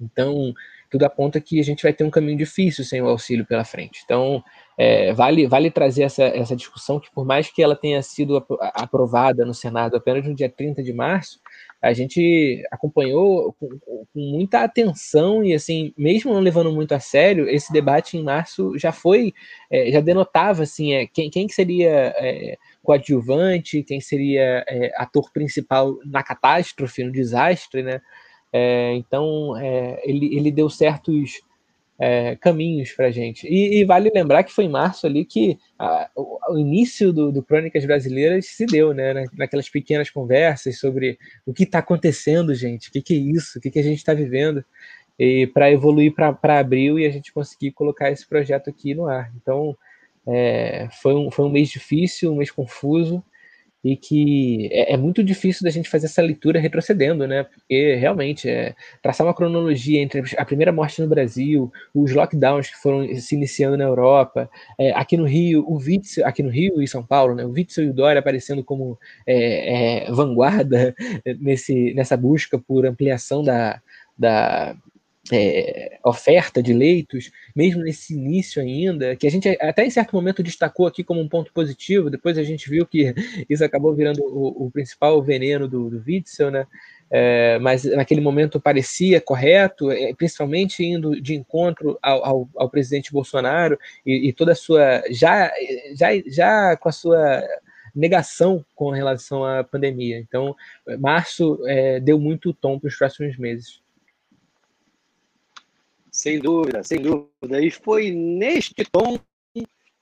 [0.00, 0.52] então
[0.90, 4.00] tudo aponta que a gente vai ter um caminho difícil sem o auxílio pela frente.
[4.04, 4.42] Então,
[4.76, 9.44] é, vale, vale trazer essa, essa discussão que, por mais que ela tenha sido aprovada
[9.44, 11.38] no Senado apenas no dia 30 de março,
[11.82, 17.48] a gente acompanhou com, com, muita atenção e, assim, mesmo não levando muito a sério,
[17.48, 19.32] esse debate em março já foi,
[19.70, 25.96] é, já denotava, assim, é, quem, quem seria é, coadjuvante, quem seria é, ator principal
[26.04, 28.00] na catástrofe, no desastre, né?
[28.52, 31.40] É, então, é, ele, ele deu certos
[32.00, 33.46] é, caminhos para a gente.
[33.46, 37.30] E, e, vale lembrar que foi em março ali que a, o, o, início do,
[37.30, 39.12] do, Crônicas Brasileiras se deu, né?
[39.12, 43.58] Na, naquelas pequenas conversas sobre o que está acontecendo, gente, o que, que, é isso,
[43.58, 44.64] o que, que a gente está vivendo,
[45.18, 49.30] e para evoluir para abril e a gente conseguir colocar esse projeto aqui no ar.
[49.36, 49.76] Então,
[50.26, 53.22] é, foi, um, foi um mês difícil, um mês confuso,
[53.82, 57.44] e que é, é, muito difícil da gente fazer essa leitura retrocedendo, né?
[57.44, 62.76] Porque realmente é, traçar uma cronologia entre a primeira morte no Brasil, os lockdowns que
[62.76, 66.88] foram se iniciando na Europa, é, aqui no Rio, o Witzel, aqui no Rio e
[66.88, 67.44] São Paulo, né?
[67.44, 70.94] O Witzel e o Dória aparecendo como é, é, vanguarda
[71.40, 73.80] nesse, nessa busca por ampliação da,
[74.18, 74.76] da
[75.32, 80.42] é, oferta de leitos, mesmo nesse início ainda, que a gente até em certo momento
[80.42, 83.14] destacou aqui como um ponto positivo, depois a gente viu que
[83.48, 86.66] isso acabou virando o, o principal veneno do, do Witzel, né?
[87.12, 93.12] É, mas naquele momento parecia correto, é, principalmente indo de encontro ao, ao, ao presidente
[93.12, 95.50] Bolsonaro e, e, toda a sua já,
[95.92, 97.42] já, já com a sua
[97.94, 100.18] negação com relação à pandemia.
[100.18, 100.54] Então,
[101.00, 103.80] março é, deu muito tom para os próximos meses.
[106.10, 107.60] Sem dúvida, sem dúvida.
[107.60, 109.18] E foi neste tom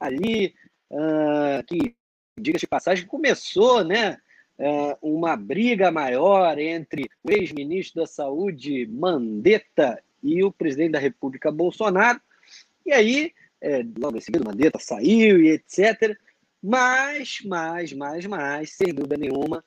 [0.00, 0.54] ali
[0.90, 1.94] uh, que,
[2.38, 4.18] diga-se de passagem, começou né,
[4.58, 11.50] uh, uma briga maior entre o ex-ministro da Saúde, Mandetta, e o presidente da República,
[11.50, 12.20] Bolsonaro.
[12.84, 16.16] E aí, é, logo em seguida, Mandetta saiu e etc.
[16.62, 19.64] Mas, mais, mais, mais, sem dúvida nenhuma,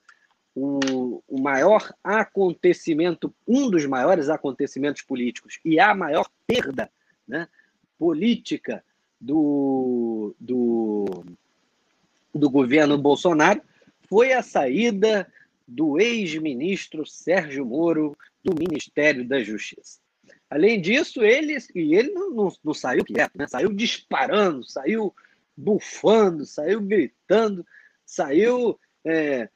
[0.56, 6.92] o, o maior acontecimento, um dos maiores acontecimentos políticos e a maior perda
[7.28, 7.48] né,
[7.98, 8.84] política
[9.20, 11.24] do, do,
[12.34, 13.62] do governo Bolsonaro
[14.10, 15.32] foi a saída
[15.68, 20.00] do ex-ministro Sérgio Moro do Ministério da Justiça.
[20.50, 23.48] Além disso, ele, e ele não, não, não saiu quieto, né?
[23.48, 25.16] saiu disparando, saiu
[25.56, 27.66] bufando, saiu gritando,
[28.06, 29.48] saiu é,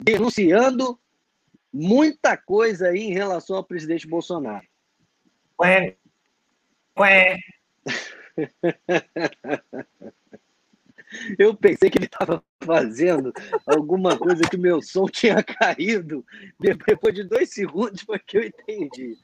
[0.00, 0.98] denunciando
[1.72, 4.66] muita coisa aí em relação ao presidente Bolsonaro.
[5.60, 5.96] Ué.
[6.98, 7.38] Ué.
[11.38, 13.32] Eu pensei que ele estava fazendo
[13.66, 16.24] alguma coisa que o meu som tinha caído.
[16.60, 19.16] Depois de dois segundos foi que eu entendi.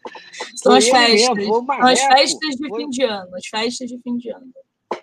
[0.56, 1.44] São as festas.
[1.44, 2.82] São as festas de foi...
[2.82, 3.36] fim de ano.
[3.36, 4.52] As festas de fim de ano.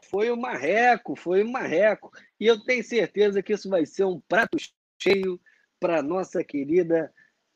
[0.09, 2.11] Foi o marreco, foi o marreco.
[2.39, 4.57] E eu tenho certeza que isso vai ser um prato
[4.99, 5.39] cheio
[5.81, 7.11] para nossa querida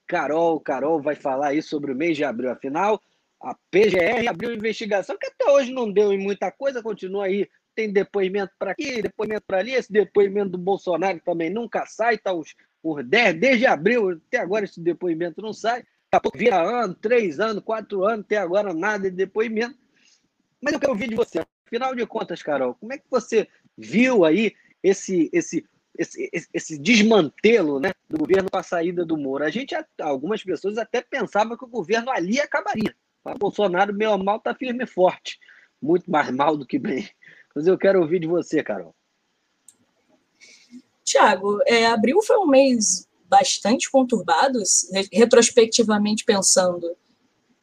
[0.08, 0.60] Carol.
[0.60, 2.52] Carol vai falar aí sobre o mês de abril.
[2.52, 3.00] Afinal,
[3.40, 7.48] a PGR abriu investigação que até hoje não deu em muita coisa, continua aí.
[7.76, 9.74] Tem depoimento para aqui, depoimento para ali.
[9.74, 14.66] Esse depoimento do Bolsonaro também nunca sai, está os, por 10, desde abril, até agora
[14.66, 15.82] esse depoimento não sai.
[15.82, 19.78] Daqui a pouco vira ano, três anos, quatro anos, até agora nada de depoimento.
[20.62, 21.46] Mas eu quero ouvir de você.
[21.68, 23.48] Afinal de contas, Carol, como é que você
[23.78, 25.66] viu aí esse, esse
[25.98, 29.44] esse, esse, desmantelo né, do governo com a saída do Moro.
[29.44, 32.96] A gente, algumas pessoas até pensavam que o governo ali acabaria.
[33.24, 35.40] O Bolsonaro, meu ou mal, está firme e forte.
[35.82, 37.10] Muito mais mal do que bem.
[37.56, 38.96] Mas eu quero ouvir de você, Carol.
[41.04, 44.60] Tiago, é, abril foi um mês bastante conturbado,
[45.12, 46.96] retrospectivamente pensando.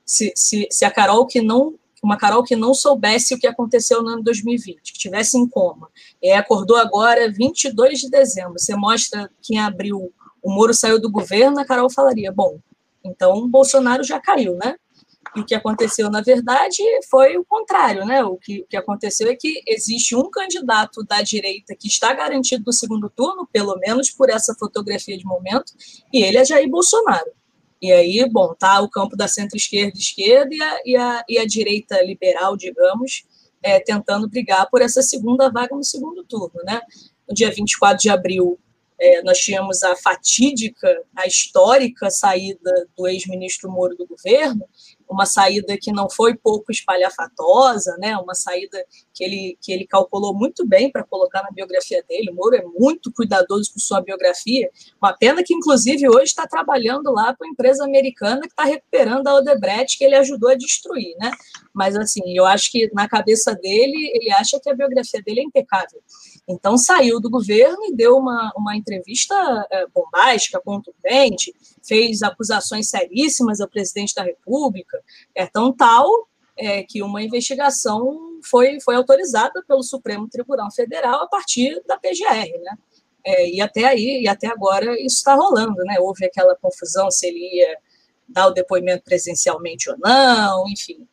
[0.04, 4.02] se, se, se a Carol que não uma Carol que não soubesse o que aconteceu
[4.02, 5.88] no ano 2020, que tivesse em coma,
[6.22, 11.10] é, acordou agora 22 de dezembro, você mostra que em abril o Moro saiu do
[11.10, 12.58] governo, a Carol falaria, bom,
[13.04, 14.76] então Bolsonaro já caiu, né?
[15.34, 18.22] E o que aconteceu, na verdade, foi o contrário, né?
[18.22, 22.64] O que, o que aconteceu é que existe um candidato da direita que está garantido
[22.66, 25.72] no segundo turno, pelo menos por essa fotografia de momento,
[26.12, 27.30] e ele é Jair Bolsonaro.
[27.82, 31.44] E aí, bom, tá o campo da centro-esquerda esquerda e a, e, a, e a
[31.44, 33.24] direita liberal, digamos,
[33.60, 36.80] é, tentando brigar por essa segunda vaga no segundo turno, né?
[37.28, 38.56] No dia 24 de abril,
[39.00, 44.64] é, nós tínhamos a fatídica, a histórica saída do ex-ministro Moro do governo,
[45.12, 48.16] uma saída que não foi pouco espalhafatosa, né?
[48.16, 52.30] uma saída que ele, que ele calculou muito bem para colocar na biografia dele.
[52.30, 54.70] O Moro é muito cuidadoso com sua biografia.
[55.00, 59.28] Uma pena que, inclusive, hoje está trabalhando lá para uma empresa americana que está recuperando
[59.28, 61.14] a Odebrecht, que ele ajudou a destruir.
[61.18, 61.30] Né?
[61.72, 65.44] Mas, assim, eu acho que na cabeça dele, ele acha que a biografia dele é
[65.44, 66.00] impecável.
[66.48, 69.34] Então, saiu do governo e deu uma, uma entrevista
[69.70, 75.00] é, bombástica, contundente, fez acusações seríssimas ao presidente da República,
[75.34, 76.08] é tão tal
[76.56, 82.58] é, que uma investigação foi, foi autorizada pelo Supremo Tribunal Federal a partir da PGR,
[82.60, 82.76] né?
[83.24, 85.96] É, e até aí, e até agora, isso está rolando, né?
[86.00, 87.78] Houve aquela confusão se ele ia
[88.28, 91.06] dar o depoimento presencialmente ou não, enfim.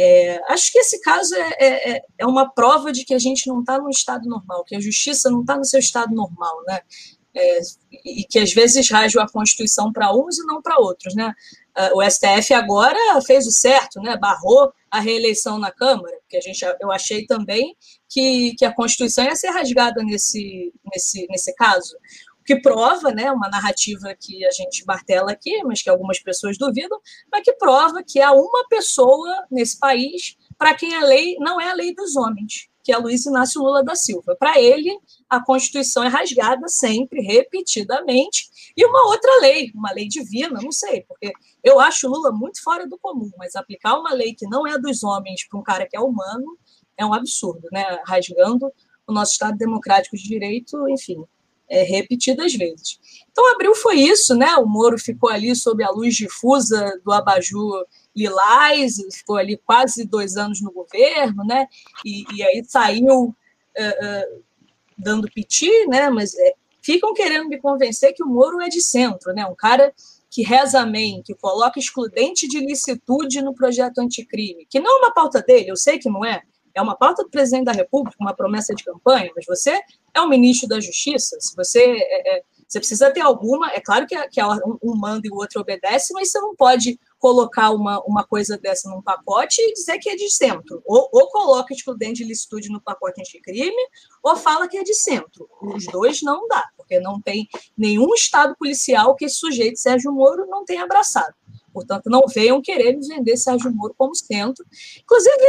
[0.00, 3.58] É, acho que esse caso é, é, é, uma prova de que a gente não
[3.60, 6.80] está no estado normal, que a justiça não está no seu estado normal, né?
[7.34, 7.58] É,
[8.04, 11.34] e que às vezes rage a Constituição para uns e não para outros, né?
[11.74, 14.16] Ah, o STF agora fez o certo, né?
[14.16, 17.76] Barrou a reeleição na Câmara, porque a gente, eu achei também
[18.08, 21.96] que, que a Constituição ia ser rasgada nesse, nesse, nesse caso
[22.48, 26.98] que prova, né, uma narrativa que a gente martela aqui, mas que algumas pessoas duvidam,
[27.30, 31.68] mas que prova que há uma pessoa nesse país para quem a lei não é
[31.70, 34.34] a lei dos homens, que é Luiz Inácio Lula da Silva.
[34.34, 40.58] Para ele, a Constituição é rasgada sempre, repetidamente, e uma outra lei, uma lei divina,
[40.62, 41.30] não sei, porque
[41.62, 45.04] eu acho Lula muito fora do comum, mas aplicar uma lei que não é dos
[45.04, 46.56] homens para um cara que é humano
[46.96, 48.00] é um absurdo, né?
[48.06, 48.72] Rasgando
[49.06, 51.22] o nosso Estado democrático de direito, enfim,
[51.68, 52.98] é, repetidas vezes.
[53.30, 54.54] Então, abril foi isso, né?
[54.56, 57.84] O Moro ficou ali sob a luz difusa do abajur
[58.16, 61.66] lilás, ficou ali quase dois anos no governo, né?
[62.04, 63.34] E, e aí saiu
[63.76, 64.28] é, é,
[64.96, 66.10] dando piti, né?
[66.10, 66.52] Mas é,
[66.82, 69.46] ficam querendo me convencer que o Moro é de centro, né?
[69.46, 69.92] Um cara
[70.30, 75.14] que reza amém, que coloca excludente de licitude no projeto anticrime, que não é uma
[75.14, 76.42] pauta dele, eu sei que não é,
[76.78, 79.80] é uma pauta do presidente da República, uma promessa de campanha, mas você
[80.14, 84.06] é o ministro da Justiça, se você, é, é, você precisa ter alguma, é claro
[84.06, 84.40] que, que
[84.82, 88.88] um manda e o outro obedece, mas você não pode colocar uma, uma coisa dessa
[88.88, 90.80] num pacote e dizer que é de centro.
[90.84, 93.82] Ou, ou coloca excludente de licitude no pacote anticrime,
[94.22, 95.48] ou fala que é de centro.
[95.60, 100.46] Os dois não dá, porque não tem nenhum estado policial que esse sujeito, Sérgio Moro,
[100.46, 101.34] não tenha abraçado.
[101.72, 104.64] Portanto, não venham querer nos vender Sérgio Moro como centro.
[105.00, 105.44] Inclusive,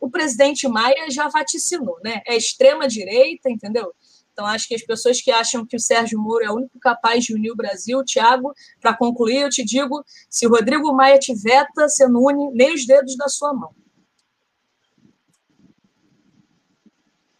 [0.00, 2.22] o presidente Maia já vaticinou, né?
[2.26, 3.92] É extrema-direita, entendeu?
[4.32, 7.24] Então, acho que as pessoas que acham que o Sérgio Moro é o único capaz
[7.24, 11.34] de unir o Brasil, Tiago, para concluir, eu te digo: se o Rodrigo Maia te
[11.34, 13.74] veta, você não une nem os dedos da sua mão.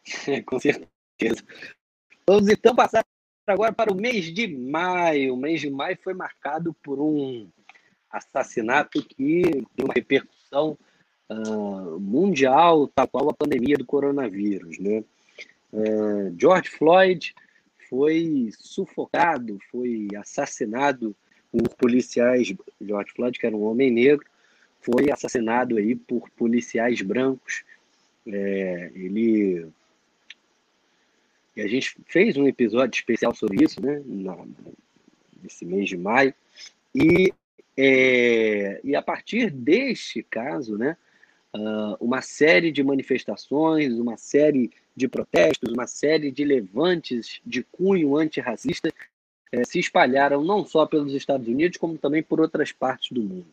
[0.47, 1.43] Com certeza.
[2.27, 3.05] Vamos então passar
[3.47, 5.35] agora para o mês de maio.
[5.35, 7.49] O mês de maio foi marcado por um
[8.13, 9.43] assassinato que
[9.75, 10.77] tem uma repercussão
[11.31, 14.79] uh, mundial, tal qual a pandemia do coronavírus.
[14.79, 15.03] Né?
[15.73, 17.35] Uh, George Floyd
[17.89, 21.17] foi sufocado, foi assassinado
[21.51, 22.55] por policiais.
[22.81, 24.27] George Floyd, que era um homem negro,
[24.81, 27.65] foi assassinado aí por policiais brancos.
[28.27, 29.67] É, ele
[31.55, 34.03] e a gente fez um episódio especial sobre isso, né?
[35.43, 36.35] nesse mês de maio.
[36.95, 37.33] E
[37.77, 40.97] é, e a partir deste caso, né,
[41.55, 48.17] uh, uma série de manifestações, uma série de protestos, uma série de levantes de cunho
[48.17, 48.93] antirracista
[49.51, 53.47] é, se espalharam não só pelos Estados Unidos, como também por outras partes do mundo.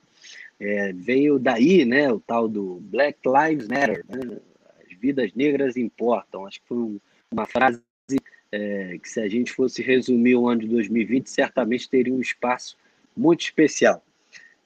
[0.60, 4.38] É, veio daí né, o tal do Black Lives Matter, né,
[4.86, 6.46] as vidas negras importam.
[6.46, 7.00] Acho que foi um,
[7.32, 7.82] uma frase
[8.52, 12.78] é, que, se a gente fosse resumir o ano de 2020, certamente teria um espaço
[13.16, 14.04] muito especial.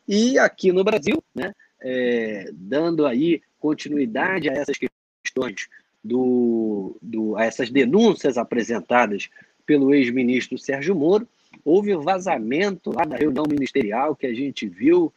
[0.08, 5.68] E aqui no Brasil, né, é, dando aí continuidade a essas questões
[6.04, 9.30] do, do, a essas denúncias apresentadas
[9.66, 11.28] pelo ex-ministro Sérgio Moro,
[11.64, 15.14] houve vazamento lá da reunião ministerial que a gente viu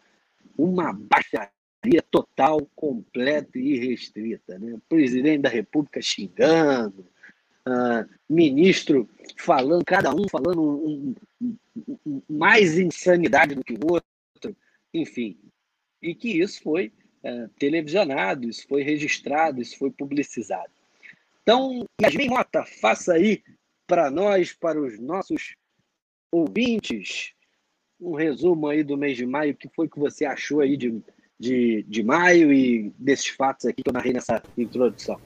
[0.56, 4.58] uma baixaria total, completa e restrita.
[4.58, 4.78] Né?
[4.88, 7.04] Presidente da República xingando,
[7.66, 11.56] uh, ministro falando, cada um falando um, um,
[12.06, 14.08] um, mais insanidade do que o outro,
[14.96, 15.38] enfim.
[16.02, 16.92] E que isso foi
[17.24, 20.70] uh, televisionado, isso foi registrado, isso foi publicizado.
[21.42, 23.42] Então, Yasmin Mota, faça aí
[23.86, 25.54] para nós, para os nossos
[26.32, 27.32] ouvintes,
[28.00, 31.00] um resumo aí do mês de maio, o que foi que você achou aí de,
[31.38, 35.20] de, de maio e desses fatos aqui que eu narrei nessa introdução.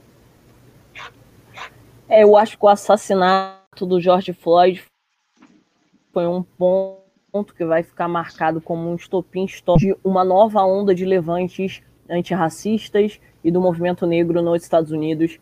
[2.07, 4.83] É, eu acho que o assassinato do George Floyd
[6.11, 7.00] foi um ponto
[7.55, 13.21] que vai ficar marcado como um estopim histórico de uma nova onda de levantes antirracistas
[13.41, 15.39] e do movimento negro nos Estados Unidos.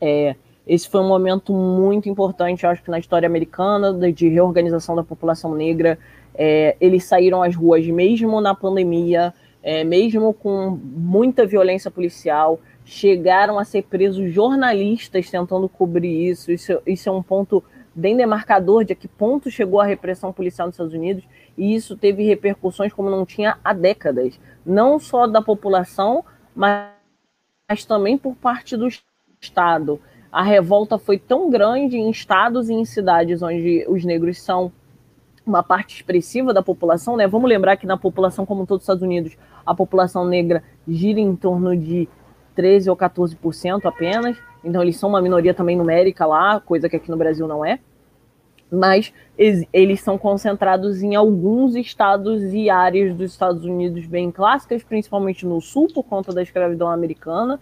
[0.00, 0.34] É,
[0.66, 5.54] esse foi um momento muito importante, acho que na história americana, de reorganização da população
[5.54, 5.96] negra.
[6.34, 9.32] É, eles saíram às ruas mesmo na pandemia,
[9.62, 16.50] é, mesmo com muita violência policial, chegaram a ser presos jornalistas tentando cobrir isso.
[16.50, 17.62] Isso, isso é um ponto
[17.98, 21.24] bem demarcador de a que ponto chegou a repressão policial nos Estados Unidos,
[21.56, 26.24] e isso teve repercussões como não tinha há décadas, não só da população,
[26.54, 26.92] mas,
[27.68, 28.88] mas também por parte do
[29.40, 30.00] Estado.
[30.30, 34.70] A revolta foi tão grande em estados e em cidades onde os negros são
[35.44, 37.26] uma parte expressiva da população, né?
[37.26, 41.34] Vamos lembrar que na população como todos os Estados Unidos, a população negra gira em
[41.34, 42.08] torno de
[42.54, 44.36] 13 ou 14% apenas.
[44.62, 47.78] Então eles são uma minoria também numérica lá, coisa que aqui no Brasil não é.
[48.70, 49.12] Mas
[49.72, 55.60] eles são concentrados em alguns estados e áreas dos Estados Unidos bem clássicas, principalmente no
[55.60, 57.58] sul, por conta da escravidão americana.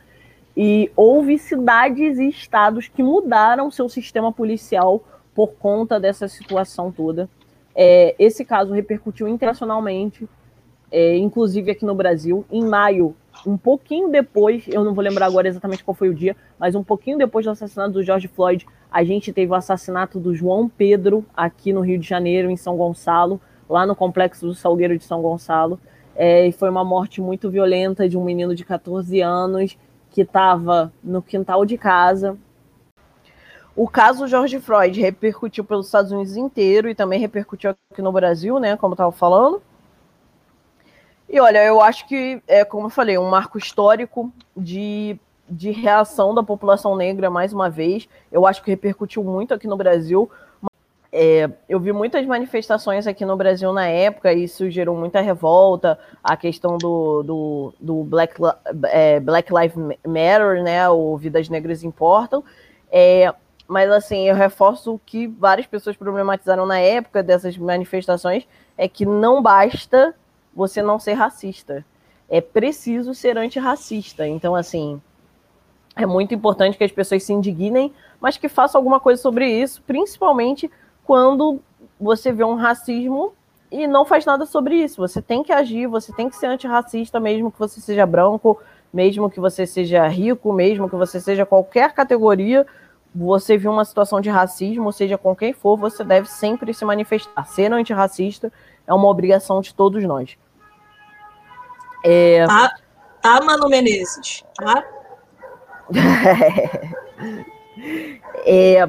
[0.57, 7.29] E houve cidades e estados que mudaram seu sistema policial por conta dessa situação toda.
[7.75, 10.27] É, esse caso repercutiu internacionalmente,
[10.91, 12.45] é, inclusive aqui no Brasil.
[12.51, 13.15] Em maio,
[13.45, 16.83] um pouquinho depois, eu não vou lembrar agora exatamente qual foi o dia, mas um
[16.85, 21.25] pouquinho depois do assassinato do George Floyd, a gente teve o assassinato do João Pedro
[21.37, 25.21] aqui no Rio de Janeiro, em São Gonçalo, lá no complexo do Salgueiro de São
[25.21, 25.81] Gonçalo.
[26.15, 29.77] É, e foi uma morte muito violenta de um menino de 14 anos
[30.11, 32.39] que estava no quintal de casa,
[33.77, 38.59] o caso George Floyd repercutiu pelos Estados Unidos inteiro e também repercutiu aqui no Brasil,
[38.59, 38.75] né?
[38.75, 39.61] Como estava falando.
[41.29, 45.19] E olha, eu acho que, é, como eu falei, um marco histórico de,
[45.49, 48.09] de reação da população negra, mais uma vez.
[48.31, 50.31] Eu acho que repercutiu muito aqui no Brasil.
[51.11, 55.99] É, eu vi muitas manifestações aqui no Brasil na época, e isso gerou muita revolta.
[56.23, 58.35] A questão do, do, do Black,
[58.85, 60.89] é, Black Lives Matter, né?
[60.89, 62.45] O Vidas Negras Importam.
[62.91, 63.35] É,
[63.67, 68.47] mas assim, eu reforço o que várias pessoas problematizaram na época dessas manifestações,
[68.79, 70.15] é que não basta
[70.57, 71.85] você não ser racista.
[72.29, 74.27] É preciso ser antirracista.
[74.27, 75.01] Então, assim,
[75.95, 79.83] é muito importante que as pessoas se indignem, mas que façam alguma coisa sobre isso,
[79.87, 80.71] principalmente
[81.05, 81.61] quando
[82.01, 83.33] você vê um racismo
[83.71, 84.97] e não faz nada sobre isso.
[84.97, 88.59] Você tem que agir, você tem que ser antirracista, mesmo que você seja branco,
[88.93, 92.67] mesmo que você seja rico, mesmo que você seja qualquer categoria,
[93.15, 97.47] você viu uma situação de racismo, seja com quem for, você deve sempre se manifestar.
[97.47, 98.53] Ser antirracista
[98.87, 100.37] é uma obrigação de todos nós.
[102.09, 102.47] É...
[102.47, 102.73] Tá,
[103.21, 104.85] tá, Mano Menezes, tá?
[108.47, 108.89] é...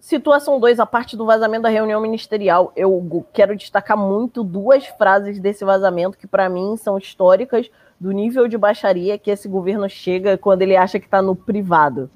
[0.00, 2.72] Situação 2, a parte do vazamento da reunião ministerial.
[2.74, 7.70] Eu quero destacar muito duas frases desse vazamento que, para mim, são históricas
[8.00, 12.10] do nível de baixaria que esse governo chega quando ele acha que está no privado.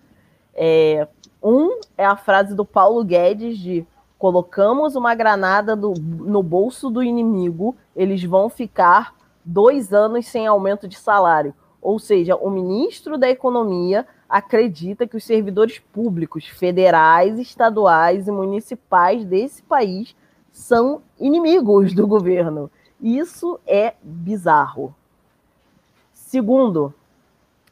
[0.55, 1.07] É,
[1.43, 3.87] um é a frase do Paulo Guedes de
[4.19, 9.15] colocamos uma granada do, no bolso do inimigo, eles vão ficar
[9.49, 11.55] dois anos sem aumento de salário.
[11.81, 19.25] Ou seja, o ministro da Economia acredita que os servidores públicos, federais, estaduais e municipais
[19.25, 20.15] desse país
[20.53, 22.71] são inimigos do governo.
[23.01, 24.95] Isso é bizarro.
[26.13, 26.93] Segundo,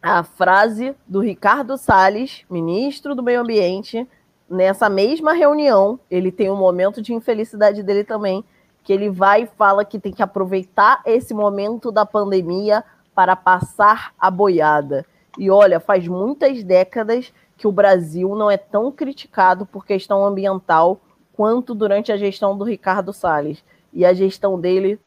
[0.00, 4.08] a frase do Ricardo Salles, ministro do Meio Ambiente,
[4.48, 8.42] nessa mesma reunião, ele tem um momento de infelicidade dele também,
[8.86, 12.82] que ele vai e fala que tem que aproveitar esse momento da pandemia
[13.14, 15.04] para passar a boiada.
[15.36, 21.00] E olha, faz muitas décadas que o Brasil não é tão criticado por questão ambiental
[21.34, 23.62] quanto durante a gestão do Ricardo Salles.
[23.92, 24.98] E a gestão dele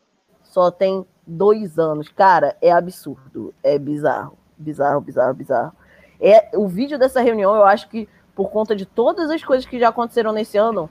[0.43, 2.09] só tem dois anos.
[2.09, 5.73] Cara, é absurdo, é bizarro bizarro, bizarro, bizarro.
[6.19, 9.79] É, o vídeo dessa reunião, eu acho que por conta de todas as coisas que
[9.79, 10.89] já aconteceram nesse ano,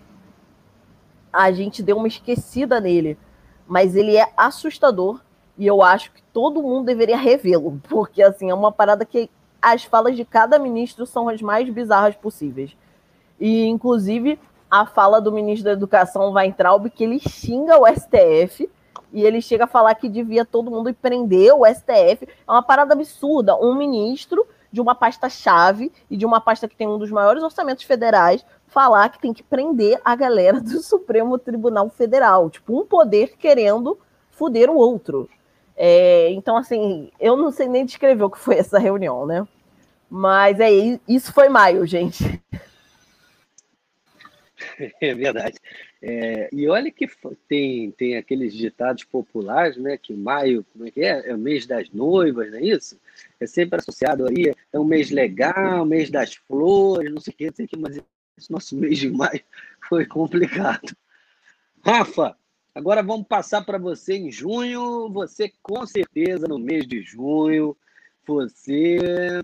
[1.32, 3.18] a gente deu uma esquecida nele.
[3.66, 5.20] Mas ele é assustador.
[5.56, 9.28] E eu acho que todo mundo deveria revê-lo, porque assim, é uma parada que
[9.60, 12.76] as falas de cada ministro são as mais bizarras possíveis.
[13.40, 14.38] E, inclusive,
[14.70, 18.68] a fala do ministro da Educação, Weintraub, que ele xinga o STF
[19.12, 22.28] e ele chega a falar que devia todo mundo prender o STF.
[22.46, 23.56] É uma parada absurda.
[23.56, 27.84] Um ministro de uma pasta-chave e de uma pasta que tem um dos maiores orçamentos
[27.84, 32.50] federais falar que tem que prender a galera do Supremo Tribunal Federal.
[32.50, 33.98] Tipo, um poder querendo
[34.30, 35.28] foder o outro.
[35.76, 39.46] É, então, assim, eu não sei nem descrever o que foi essa reunião, né?
[40.10, 40.70] Mas é
[41.06, 42.42] isso foi maio, gente.
[45.00, 45.58] É verdade.
[46.00, 47.08] É, e olha que
[47.48, 49.96] tem, tem aqueles ditados populares, né?
[49.96, 51.30] Que maio, como é que é?
[51.30, 52.98] É o mês das noivas, não é isso?
[53.40, 57.46] É sempre associado aí, é um mês legal, mês das flores, não sei o que,
[57.46, 58.00] não sei o que, mas
[58.36, 59.42] esse nosso mês de maio
[59.88, 60.96] foi complicado.
[61.84, 62.36] Rafa,
[62.74, 65.10] agora vamos passar para você em junho.
[65.10, 67.76] Você, com certeza, no mês de junho,
[68.26, 69.42] você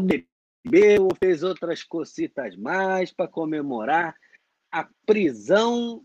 [0.00, 4.14] bebeu, fez outras cocitas mais para comemorar
[4.76, 6.04] a prisão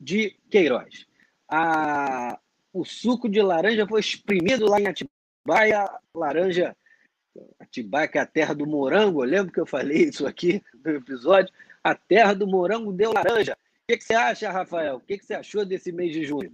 [0.00, 1.06] de Queiroz.
[1.48, 2.36] A,
[2.72, 6.76] o suco de laranja foi exprimido lá em Atibaia, laranja,
[7.60, 10.90] Atibaia que é a terra do morango, eu lembro que eu falei isso aqui no
[10.90, 11.54] episódio,
[11.84, 13.52] a terra do morango deu laranja.
[13.52, 14.96] O que, que você acha, Rafael?
[14.96, 16.52] O que, que você achou desse mês de junho?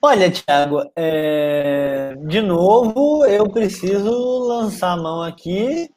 [0.00, 2.14] Olha, Thiago, é...
[2.26, 4.10] de novo eu preciso
[4.46, 5.90] lançar a mão aqui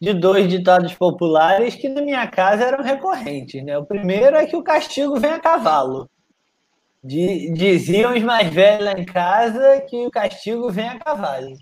[0.00, 3.64] de dois ditados populares que na minha casa eram recorrentes.
[3.64, 3.76] Né?
[3.78, 6.08] O primeiro é que o castigo vem a cavalo.
[7.02, 11.56] Diziam os mais velhos lá em casa que o castigo vem a cavalo.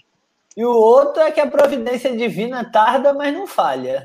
[0.57, 4.03] E o outro é que a providência divina tarda, mas não falha.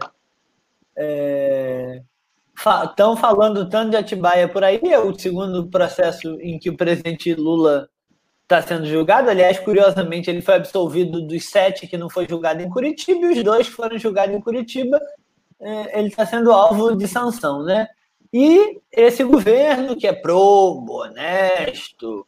[2.83, 3.17] Estão é...
[3.17, 7.87] falando tanto de Atibaia por aí, é o segundo processo em que o presidente Lula
[8.49, 9.29] está sendo julgado.
[9.29, 13.43] Aliás, curiosamente, ele foi absolvido dos sete que não foi julgado em Curitiba, e os
[13.43, 14.99] dois que foram julgados em Curitiba,
[15.59, 17.87] é, ele está sendo alvo de sanção, né?
[18.33, 22.25] E esse governo, que é probo, honesto,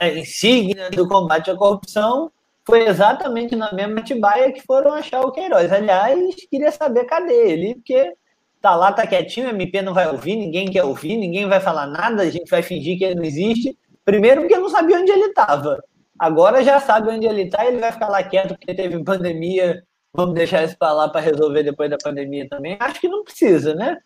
[0.00, 2.30] é, insígnia do combate à corrupção,
[2.66, 5.70] foi exatamente na mesma Atibaia que foram achar o Queiroz.
[5.70, 8.14] Aliás, queria saber cadê ele, porque
[8.62, 11.86] tá lá, tá quietinho, o MP não vai ouvir, ninguém quer ouvir, ninguém vai falar
[11.86, 13.76] nada, a gente vai fingir que ele não existe.
[14.04, 15.82] Primeiro porque não sabia onde ele estava.
[16.18, 19.82] Agora já sabe onde ele está ele vai ficar lá quieto porque teve pandemia.
[20.12, 22.76] Vamos deixar isso para lá para resolver depois da pandemia também.
[22.78, 23.98] Acho que não precisa, né?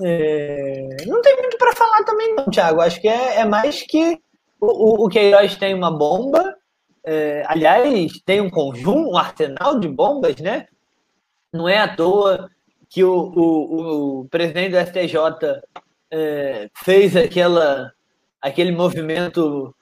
[0.00, 0.96] É...
[1.06, 2.80] Não tem muito para falar também, não, Thiago.
[2.80, 4.20] Acho que é, é mais que
[4.60, 6.56] o, o Queiroz tem uma bomba.
[7.04, 10.68] É, aliás, tem um conjunto, um arsenal de bombas, né?
[11.52, 12.48] Não é à toa
[12.88, 15.62] que o, o, o presidente do STJ
[16.12, 17.92] é, fez aquela
[18.42, 19.74] aquele movimento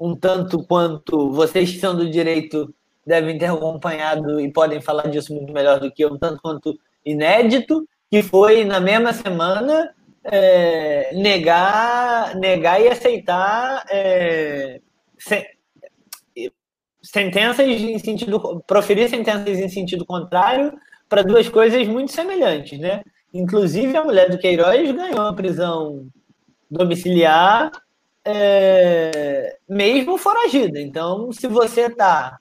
[0.00, 2.74] um tanto quanto vocês que são do direito
[3.06, 6.78] devem ter acompanhado e podem falar disso muito melhor do que eu, um tanto quanto
[7.04, 9.94] inédito, que foi na mesma semana
[10.24, 14.80] é, negar, negar e aceitar é,
[15.16, 15.46] se,
[17.02, 20.76] sentenças em sentido proferir sentenças em sentido contrário
[21.08, 23.02] para duas coisas muito semelhantes, né?
[23.32, 26.08] Inclusive a mulher do Queiroz ganhou a prisão
[26.68, 27.70] domiciliar
[28.26, 30.80] é, mesmo foragida.
[30.80, 32.38] Então, se você está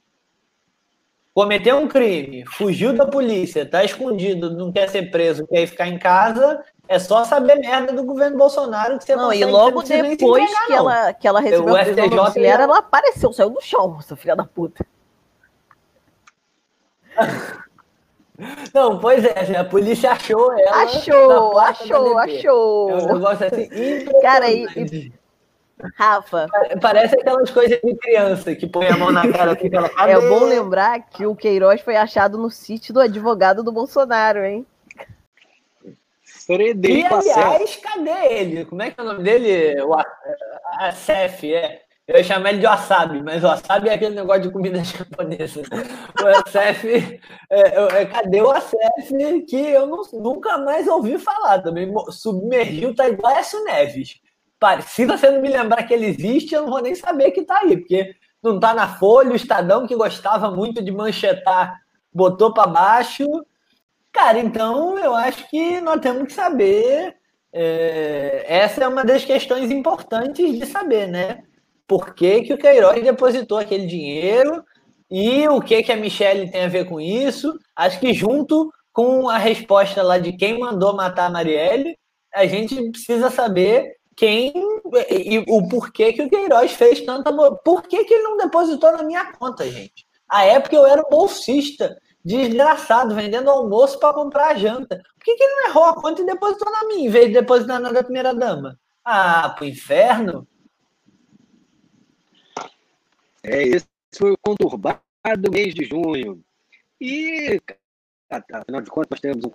[1.34, 6.00] cometeu um crime, fugiu da polícia, está escondido, não quer ser preso, quer ficar em
[6.00, 9.34] casa, é só saber merda do governo Bolsonaro que você não.
[9.34, 13.34] E logo depois entregar, que, ela, que ela recebeu o a prisão domiciliar, ela apareceu,
[13.34, 14.86] saiu do chão, essa filha da puta.
[18.74, 20.84] Não, pois é, a polícia achou ela.
[20.84, 22.90] Achou, achou, achou.
[22.90, 23.70] É um negócio assim.
[24.22, 25.12] Cara, e,
[25.98, 26.48] Rafa.
[26.82, 30.46] Parece aquelas coisas de criança que põe a mão na cara assim, ela É bom
[30.46, 34.66] lembrar que o Queiroz foi achado no sítio do advogado do Bolsonaro, hein?
[36.24, 38.66] Frederico e, aliás, cadê ele?
[38.66, 39.82] Como é que é o nome dele?
[39.82, 39.96] O
[40.80, 41.82] Acef, é.
[42.08, 45.64] Eu ia chamar ele de wasabi, mas o wasabi é aquele negócio de comida japonesa.
[46.22, 47.20] O Acef,
[47.50, 51.92] é, é, cadê o Acef que eu não, nunca mais ouvi falar também?
[52.12, 54.22] Submergiu, tá igual Écio Neves
[54.88, 57.60] se você não me lembrar que ele existe, eu não vou nem saber que está
[57.60, 61.80] aí, porque não está na Folha, o Estadão que gostava muito de manchetar
[62.14, 63.26] botou para baixo.
[64.12, 67.16] Cara, então eu acho que nós temos que saber.
[67.51, 71.43] É, essa é uma das questões importantes de saber, né?
[71.88, 74.64] Por que, que o Queiroz depositou aquele dinheiro
[75.10, 77.58] e o que, que a Michelle tem a ver com isso?
[77.76, 81.97] Acho que junto com a resposta lá de quem mandou matar a Marielle,
[82.34, 84.53] a gente precisa saber quem
[85.09, 87.32] e o porquê que o Queiroz fez tanta.
[87.63, 90.07] Por que, que ele não depositou na minha conta, gente?
[90.28, 95.01] A época eu era bolsista, desgraçado, vendendo almoço para comprar janta.
[95.16, 97.34] Por que, que ele não errou a conta e depositou na minha, em vez de
[97.34, 98.80] depositar na da primeira dama?
[99.03, 100.47] Ah, pro inferno?
[103.43, 105.01] É, esse foi o conturbado
[105.51, 106.43] mês de junho.
[106.99, 107.61] E,
[108.30, 109.49] afinal de contas, nós temos um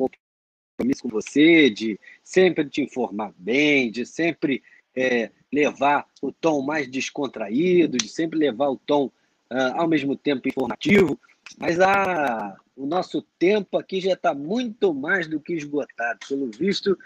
[0.81, 4.63] compromisso com você de sempre te informar bem, de sempre
[4.97, 9.07] é, levar o tom mais descontraído, de sempre levar o tom
[9.51, 11.21] uh, ao mesmo tempo informativo.
[11.59, 16.19] Mas a, o nosso tempo aqui já está muito mais do que esgotado.
[16.27, 16.97] Pelo visto,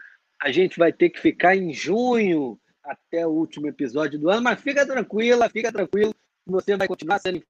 [0.41, 4.61] a gente vai ter que ficar em junho até o último episódio do ano, mas
[4.61, 6.15] fica tranquila, fica tranquilo,
[6.47, 7.43] você vai continuar sendo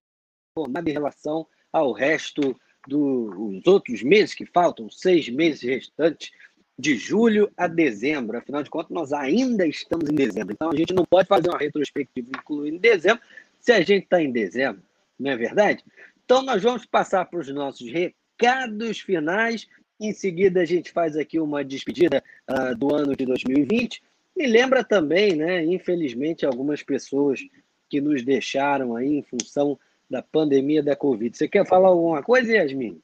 [0.56, 2.56] informado em relação ao resto
[2.86, 6.30] dos outros meses que faltam, seis meses restantes,
[6.78, 8.36] de julho a dezembro.
[8.36, 10.52] Afinal de contas, nós ainda estamos em dezembro.
[10.52, 13.22] Então, a gente não pode fazer uma retrospectiva incluindo dezembro
[13.60, 14.82] se a gente está em dezembro,
[15.18, 15.82] não é verdade?
[16.24, 19.66] Então, nós vamos passar para os nossos recados finais.
[19.98, 24.02] Em seguida, a gente faz aqui uma despedida uh, do ano de 2020.
[24.36, 27.40] E lembra também, né, infelizmente, algumas pessoas
[27.88, 29.78] que nos deixaram aí em função
[30.10, 31.36] da pandemia da Covid.
[31.36, 33.00] Você quer falar alguma coisa, Yasmin?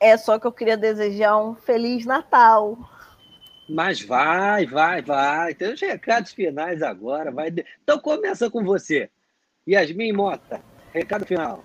[0.00, 2.78] É só que eu queria desejar um Feliz Natal.
[3.68, 5.54] Mas vai, vai, vai.
[5.54, 7.30] Tem os recados finais agora.
[7.30, 7.52] Vai.
[7.82, 9.10] Então começa com você.
[9.68, 10.60] Yasmin Mota,
[10.92, 11.62] recado final.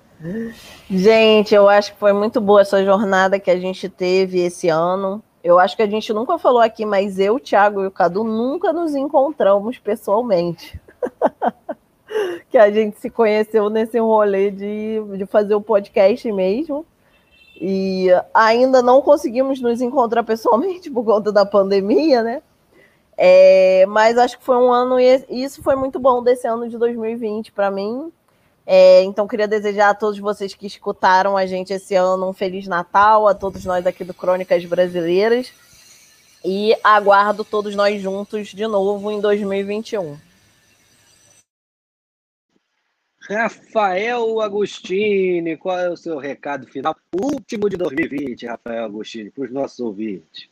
[0.90, 5.24] Gente, eu acho que foi muito boa essa jornada que a gente teve esse ano.
[5.44, 8.24] Eu acho que a gente nunca falou aqui, mas eu, o Thiago e o Cadu
[8.24, 10.80] nunca nos encontramos pessoalmente.
[12.50, 16.86] que a gente se conheceu nesse rolê de, de fazer o podcast mesmo.
[17.60, 22.42] E ainda não conseguimos nos encontrar pessoalmente por conta da pandemia, né?
[23.16, 26.78] É, mas acho que foi um ano, e isso foi muito bom desse ano de
[26.78, 28.12] 2020 para mim.
[28.66, 32.66] É, então, queria desejar a todos vocês que escutaram a gente esse ano um Feliz
[32.66, 35.52] Natal, a todos nós aqui do Crônicas Brasileiras.
[36.46, 40.18] E aguardo todos nós juntos de novo em 2021.
[43.30, 46.96] Rafael Agostini, qual é o seu recado final?
[47.16, 50.50] Último de 2020, Rafael Agostini, para os nossos ouvintes.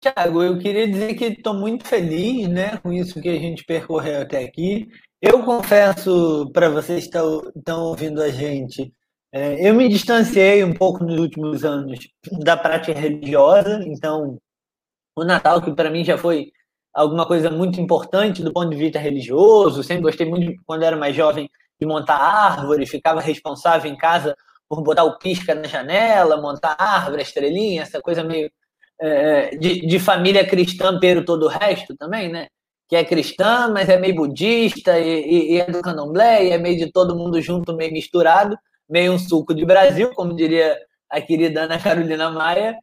[0.00, 4.20] Tiago, eu queria dizer que estou muito feliz né, com isso que a gente percorreu
[4.20, 4.88] até aqui.
[5.22, 7.18] Eu confesso para vocês que
[7.56, 8.92] estão ouvindo a gente,
[9.32, 11.98] é, eu me distanciei um pouco nos últimos anos
[12.44, 14.38] da prática religiosa, então
[15.16, 16.52] o Natal, que para mim já foi
[16.94, 21.14] alguma coisa muito importante do ponto de vista religioso, sempre gostei muito, quando era mais
[21.16, 24.36] jovem, de montar árvore, ficava responsável em casa
[24.68, 28.50] por botar o pisca na janela, montar árvore, estrelinha, essa coisa meio
[29.00, 32.46] é, de, de, família cristã, pero todo o resto também, né?
[32.88, 36.58] Que é cristã, mas é meio budista, e, e, e é do candomblé, e é
[36.58, 38.56] meio de todo mundo junto, meio misturado,
[38.88, 40.78] meio um suco de Brasil, como diria
[41.10, 42.76] a querida Ana Carolina Maia.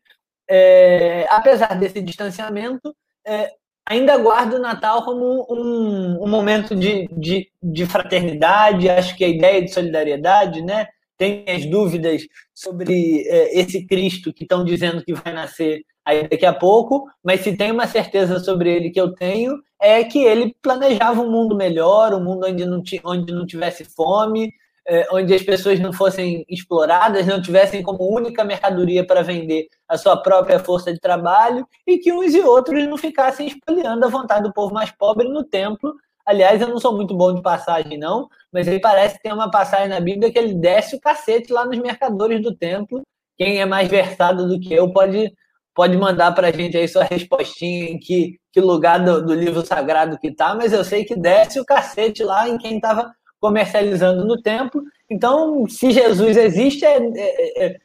[0.49, 2.93] É, apesar desse distanciamento,
[3.25, 3.51] é,
[3.85, 9.27] ainda guardo o Natal como um, um momento de, de, de, fraternidade, acho que a
[9.27, 10.87] ideia de solidariedade, né?
[11.17, 12.23] Tem as dúvidas
[12.53, 17.41] sobre é, esse Cristo que estão dizendo que vai nascer aí daqui a pouco, mas
[17.41, 21.55] se tem uma certeza sobre ele que eu tenho, é que ele planejava um mundo
[21.55, 24.51] melhor, um mundo onde não, onde não tivesse fome,
[24.87, 29.97] é, onde as pessoas não fossem exploradas, não tivessem como única mercadoria para vender a
[29.97, 34.43] sua própria força de trabalho e que uns e outros não ficassem espalhando a vontade
[34.43, 35.93] do povo mais pobre no templo.
[36.25, 39.49] Aliás, eu não sou muito bom de passagem, não, mas ele parece que tem uma
[39.49, 43.01] passagem na Bíblia que ele desce o cacete lá nos mercadores do templo.
[43.37, 45.31] Quem é mais versado do que eu pode
[45.73, 49.65] pode mandar para a gente aí sua respostinha em que, que lugar do, do livro
[49.65, 54.23] sagrado que tá, mas eu sei que desce o cacete lá em quem estava comercializando
[54.23, 54.83] no templo.
[55.09, 57.77] Então, se Jesus existe, é, é, é,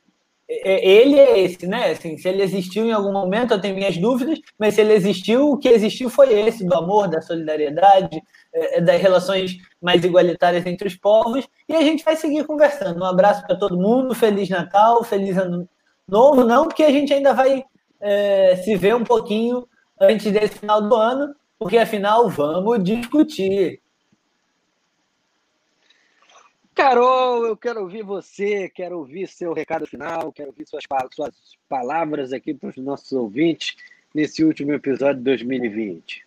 [0.48, 1.90] é, ele é esse, né?
[1.90, 5.50] Assim, se ele existiu em algum momento, eu tenho minhas dúvidas, mas se ele existiu,
[5.50, 10.64] o que existiu foi esse, do amor, da solidariedade, é, é, das relações mais igualitárias
[10.66, 13.00] entre os povos, e a gente vai seguir conversando.
[13.00, 15.68] Um abraço para todo mundo, Feliz Natal, Feliz Ano
[16.06, 17.64] Novo, não, porque a gente ainda vai
[18.00, 19.66] é, se ver um pouquinho
[20.00, 23.80] antes desse final do ano, porque afinal vamos discutir.
[26.76, 31.34] Carol, eu quero ouvir você, quero ouvir seu recado final, quero ouvir suas, suas
[31.66, 33.74] palavras aqui para os nossos ouvintes
[34.14, 36.26] nesse último episódio de 2020.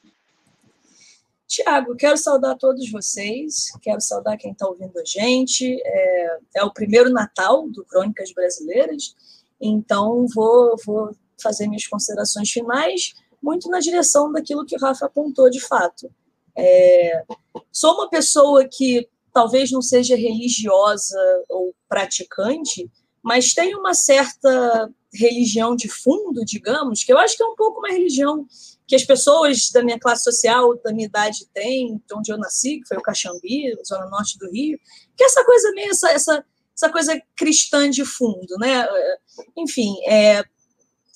[1.48, 5.80] Tiago, quero saudar todos vocês, quero saudar quem está ouvindo a gente.
[5.86, 9.16] É, é, o primeiro Natal do Crônicas Brasileiras,
[9.62, 15.48] então vou, vou fazer minhas considerações finais, muito na direção daquilo que o Rafa apontou
[15.48, 16.10] de fato.
[16.58, 17.24] É,
[17.72, 21.18] sou uma pessoa que talvez não seja religiosa
[21.50, 22.90] ou praticante,
[23.22, 27.80] mas tem uma certa religião de fundo, digamos, que eu acho que é um pouco
[27.80, 28.46] uma religião
[28.88, 32.80] que as pessoas da minha classe social, da minha idade têm, de onde eu nasci,
[32.80, 34.80] que foi o Caxambi, zona norte do Rio,
[35.16, 38.88] que é essa coisa meio, essa, essa, essa coisa cristã de fundo, né?
[39.56, 40.44] Enfim, é,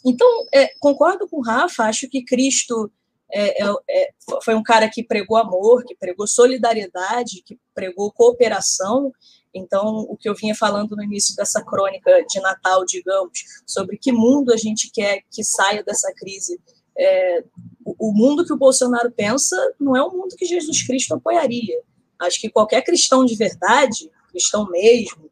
[0.05, 2.91] então, é, concordo com o Rafa, acho que Cristo
[3.31, 4.09] é, é, é,
[4.43, 9.11] foi um cara que pregou amor, que pregou solidariedade, que pregou cooperação.
[9.53, 14.11] Então, o que eu vinha falando no início dessa crônica de Natal, digamos, sobre que
[14.11, 16.59] mundo a gente quer que saia dessa crise.
[16.97, 17.43] É,
[17.85, 21.79] o, mundo que o Bolsonaro pensa não é o mundo que Jesus Cristo apoiaria.
[22.19, 25.29] Acho que qualquer cristão de verdade, cristão mesmo,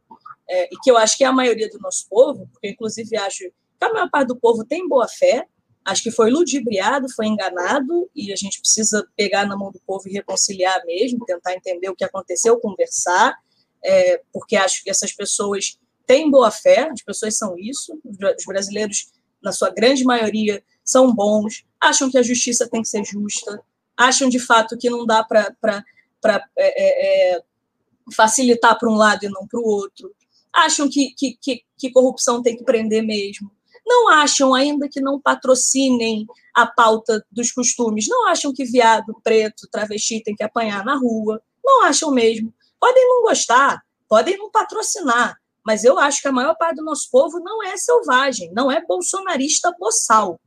[0.50, 3.46] é, e que eu acho que é a maioria do nosso povo, porque inclusive acho
[3.80, 5.48] que a maior parte do povo tem boa fé,
[5.84, 10.08] acho que foi ludibriado, foi enganado, e a gente precisa pegar na mão do povo
[10.08, 13.36] e reconciliar mesmo, tentar entender o que aconteceu, conversar,
[13.84, 19.12] é, porque acho que essas pessoas têm boa fé, as pessoas são isso, os brasileiros,
[19.42, 23.60] na sua grande maioria, são bons, acham que a justiça tem que ser justa,
[23.98, 25.84] acham de fato que não dá para
[26.26, 27.44] é, é, é,
[28.14, 30.14] facilitar para um lado e não para o outro,
[30.54, 33.52] acham que, que, que, que corrupção tem que prender mesmo,
[33.92, 36.26] não acham, ainda que não patrocinem
[36.56, 41.42] a pauta dos costumes, não acham que viado, preto, travesti tem que apanhar na rua,
[41.64, 42.54] não acham mesmo.
[42.80, 47.10] Podem não gostar, podem não patrocinar, mas eu acho que a maior parte do nosso
[47.12, 50.40] povo não é selvagem, não é bolsonarista boçal.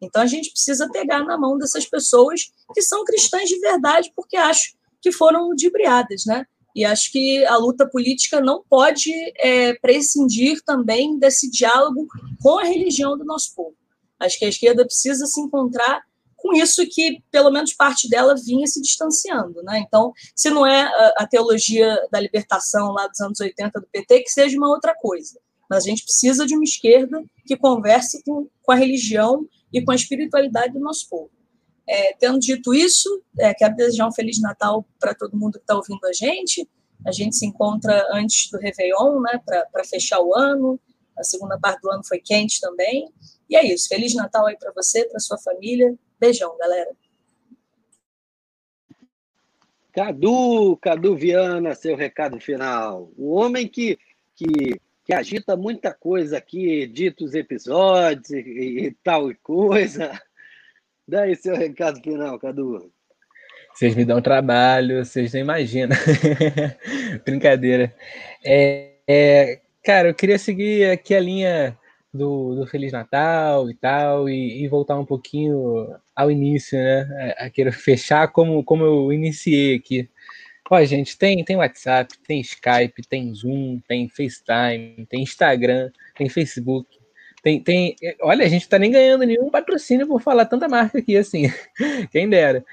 [0.00, 4.36] Então a gente precisa pegar na mão dessas pessoas que são cristãs de verdade, porque
[4.36, 6.46] acho que foram ludibriadas, né?
[6.74, 12.06] E acho que a luta política não pode é, prescindir também desse diálogo
[12.40, 13.76] com a religião do nosso povo.
[14.18, 16.02] Acho que a esquerda precisa se encontrar
[16.36, 19.62] com isso que, pelo menos, parte dela vinha se distanciando.
[19.62, 19.78] Né?
[19.86, 24.30] Então, se não é a, teologia da libertação lá dos anos 80 do PT, que
[24.30, 25.38] seja uma outra coisa.
[25.70, 29.92] Mas a gente precisa de uma esquerda que converse com, com a religião e com
[29.92, 31.30] a espiritualidade do nosso povo.
[31.92, 35.76] É, tendo dito isso, é, quero desejar um Feliz Natal para todo mundo que está
[35.76, 36.66] ouvindo a gente.
[37.06, 40.80] A gente se encontra antes do Réveillon, né, para fechar o ano.
[41.18, 43.12] A segunda parte do ano foi quente também.
[43.46, 43.88] E é isso.
[43.88, 45.94] Feliz Natal aí para você, para sua família.
[46.18, 46.96] Beijão, galera.
[49.92, 53.12] Cadu, Cadu Viana, seu recado final.
[53.18, 53.98] O homem que,
[54.34, 60.18] que, que agita muita coisa aqui, edita os episódios e, e tal coisa.
[61.06, 62.90] Daí seu recado final, Cadu.
[63.74, 65.96] Vocês me dão trabalho, vocês não imaginam.
[67.24, 67.94] Brincadeira.
[68.44, 71.78] É, é, cara, eu queria seguir aqui a linha
[72.12, 77.34] do, do Feliz Natal e tal, e, e, voltar um pouquinho ao início, né?
[77.38, 80.08] É, quero fechar como, como eu iniciei aqui.
[80.70, 86.98] Ó, gente, tem, tem WhatsApp, tem Skype, tem Zoom, tem FaceTime, tem Instagram, tem Facebook,
[87.42, 91.16] tem, tem, olha, a gente tá nem ganhando nenhum patrocínio por falar tanta marca aqui,
[91.16, 91.52] assim.
[92.12, 92.64] Quem dera.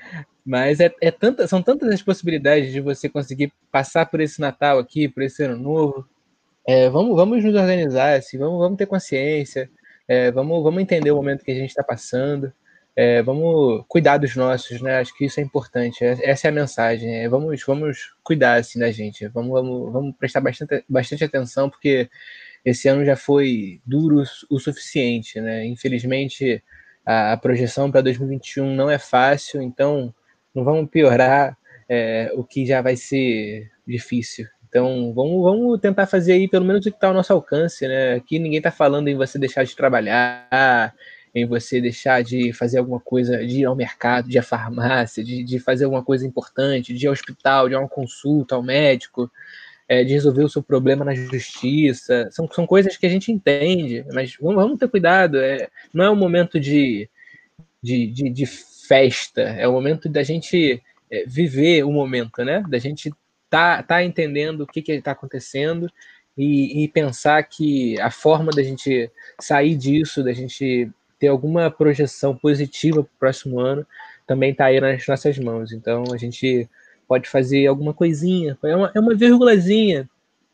[0.46, 4.80] Mas é, é tanta, são tantas as possibilidades de você conseguir passar por esse Natal
[4.80, 6.08] aqui, por esse ano novo.
[6.68, 9.70] É, vamos, vamos nos organizar, assim, vamos, vamos ter consciência,
[10.08, 12.54] é, vamos, vamos entender o momento que a gente está passando,
[12.96, 15.00] é, vamos cuidar dos nossos, né?
[15.00, 16.04] Acho que isso é importante.
[16.04, 17.24] É, essa é a mensagem.
[17.24, 19.28] É, vamos, vamos cuidar assim da gente.
[19.30, 22.10] Vamos, vamos, vamos prestar bastante, bastante atenção, porque
[22.64, 25.66] esse ano já foi duro o suficiente, né?
[25.66, 26.64] Infelizmente,
[27.06, 30.14] a, a projeção para 2021 não é fácil, então
[30.54, 31.58] não vamos piorar
[31.88, 34.48] é, o que já vai ser difícil.
[34.68, 38.14] Então, vamos, vamos tentar fazer aí pelo menos o que está ao nosso alcance, né?
[38.14, 40.94] Aqui ninguém está falando em você deixar de trabalhar,
[41.34, 45.24] em você deixar de fazer alguma coisa, de ir ao mercado, de ir à farmácia,
[45.24, 48.56] de, de fazer alguma coisa importante, de ir ao hospital, de ir a uma consulta
[48.56, 49.32] ao médico
[49.90, 52.30] é, de resolver o seu problema na justiça.
[52.32, 55.40] São, são coisas que a gente entende, mas vamos, vamos ter cuidado.
[55.40, 57.10] É, não é um momento de,
[57.82, 60.82] de, de, de festa, é o momento da gente
[61.12, 62.64] é, viver o momento, né?
[62.70, 63.12] Da gente
[63.50, 65.92] tá, tá entendendo o que está acontecendo
[66.38, 72.36] e, e, pensar que a forma da gente sair disso, da gente ter alguma projeção
[72.36, 73.86] positiva para o próximo ano,
[74.26, 75.72] também está aí nas nossas mãos.
[75.72, 76.70] Então a gente
[77.10, 80.08] pode fazer alguma coisinha, é uma, é uma vírgulazinha,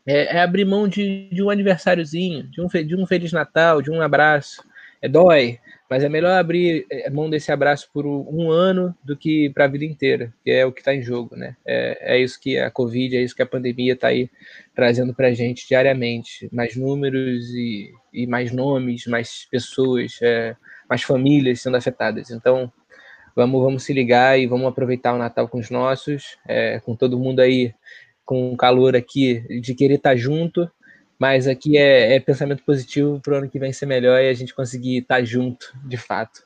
[0.07, 3.91] é, é, abrir mão de, de um aniversáriozinho, de um, de um Feliz Natal, de
[3.91, 4.63] um abraço.
[5.01, 9.49] É dói, Mas é melhor abrir é, mão desse abraço por um ano do que
[9.49, 11.57] para a vida inteira, que é o que está em jogo, né?
[11.65, 14.29] É, é isso que a Covid, é isso que a pandemia está aí
[14.73, 16.47] trazendo para a gente diariamente.
[16.53, 20.55] Mais números e, e, mais nomes, mais pessoas, é,
[20.89, 22.31] mais famílias sendo afetadas.
[22.31, 22.71] Então,
[23.35, 27.19] vamos, vamos se ligar e vamos aproveitar o Natal com os nossos, é, com todo
[27.19, 27.73] mundo aí
[28.23, 30.69] com calor aqui de querer estar tá junto
[31.17, 34.33] mas aqui é, é pensamento positivo para o ano que vem ser melhor e a
[34.33, 36.45] gente conseguir estar junto, de fato.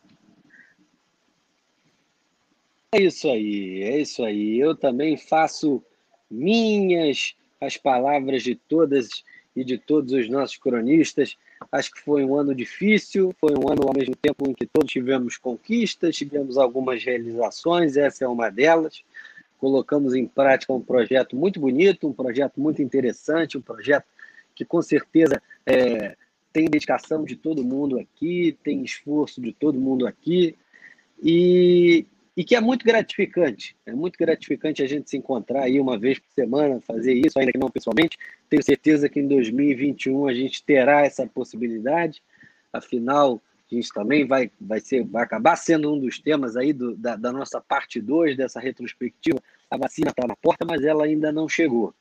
[2.94, 4.60] É isso aí, é isso aí.
[4.60, 5.84] Eu também faço
[6.30, 9.24] minhas as palavras de todas
[9.56, 11.38] e de todos os nossos cronistas.
[11.72, 14.92] Acho que foi um ano difícil, foi um ano ao mesmo tempo em que todos
[14.92, 19.04] tivemos conquistas, tivemos algumas realizações, essa é uma delas.
[19.58, 24.06] Colocamos em prática um projeto muito bonito, um projeto muito interessante, um projeto
[24.56, 26.16] que com certeza é,
[26.52, 30.56] tem dedicação de todo mundo aqui, tem esforço de todo mundo aqui,
[31.22, 32.06] e,
[32.40, 33.76] e que é muito gratificante.
[33.86, 37.52] É muito gratificante a gente se encontrar aí uma vez por semana, fazer isso, ainda
[37.52, 38.18] que não pessoalmente.
[38.50, 42.24] Tenho certeza que em 2021 a gente terá essa possibilidade.
[42.72, 46.96] Afinal, a gente também vai, vai, ser, vai acabar sendo um dos temas aí do,
[46.96, 49.44] da, da nossa parte 2 dessa retrospectiva.
[49.70, 51.94] A vacina está na porta, mas ela ainda não chegou.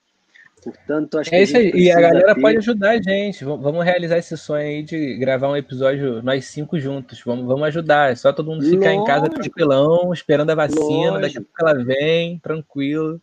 [0.63, 1.71] Portanto, acho é isso aí.
[1.75, 2.41] E a galera ter...
[2.41, 3.45] pode ajudar a gente.
[3.45, 7.23] Vamos realizar esse sonho aí de gravar um episódio nós cinco juntos.
[7.25, 8.13] Vamos, vamos ajudar.
[8.13, 9.03] É só todo mundo ficar Lógico.
[9.03, 10.83] em casa tranquilão, esperando a vacina.
[10.85, 11.21] Lógico.
[11.21, 13.21] Daqui a pouco ela vem, tranquilo.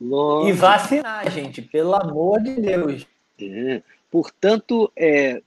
[0.00, 0.48] Lógico.
[0.48, 3.06] E vacinar, gente, pelo amor de Deus.
[3.40, 3.82] É.
[4.10, 5.42] Portanto, é,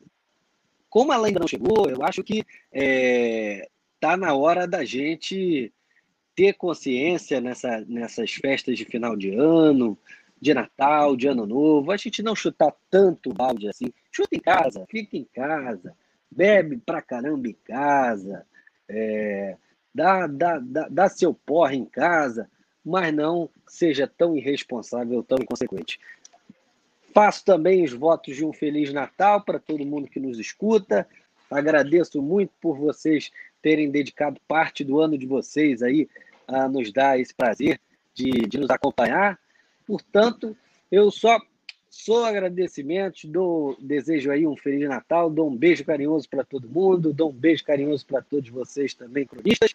[0.90, 2.44] como ela ainda não chegou, eu acho que
[2.74, 3.68] é,
[4.00, 5.72] tá na hora da gente
[6.36, 9.98] ter consciência nessa, nessas festas de final de ano,
[10.42, 13.92] de Natal, de Ano Novo, a gente não chutar tanto balde assim.
[14.12, 15.96] Chuta em casa, fica em casa,
[16.32, 18.46] bebe pra caramba em casa,
[18.88, 19.58] é,
[19.94, 22.50] dá, dá, dá, dá seu porre em casa,
[22.84, 26.00] mas não seja tão irresponsável, tão inconsequente.
[27.14, 31.08] Faço também os votos de um Feliz Natal para todo mundo que nos escuta.
[31.50, 33.32] Agradeço muito por vocês
[33.62, 36.08] terem dedicado parte do ano de vocês aí
[36.48, 37.80] a nos dar esse prazer
[38.14, 39.40] de, de nos acompanhar.
[39.90, 40.56] Portanto,
[40.92, 41.42] eu só
[41.90, 47.12] sou agradecimento, dou, desejo aí um Feliz Natal, dou um beijo carinhoso para todo mundo,
[47.12, 49.74] dou um beijo carinhoso para todos vocês também, cronistas.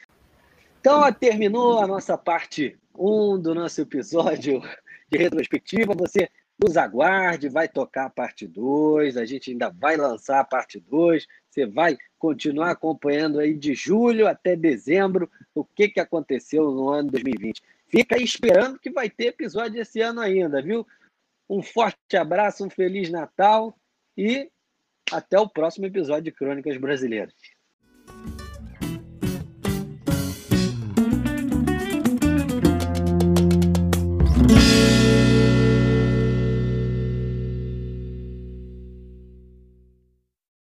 [0.79, 4.63] Então, terminou a nossa parte 1 do nosso episódio
[5.11, 5.97] de retrospectiva.
[5.97, 6.31] Você
[6.63, 11.27] nos aguarde, vai tocar a parte 2, a gente ainda vai lançar a parte 2.
[11.51, 17.11] Você vai continuar acompanhando aí de julho até dezembro o que, que aconteceu no ano
[17.11, 17.61] 2020.
[17.95, 20.85] Fica aí esperando que vai ter episódio esse ano ainda, viu?
[21.49, 23.79] Um forte abraço, um Feliz Natal
[24.17, 24.51] e
[25.13, 27.33] até o próximo episódio de Crônicas Brasileiras.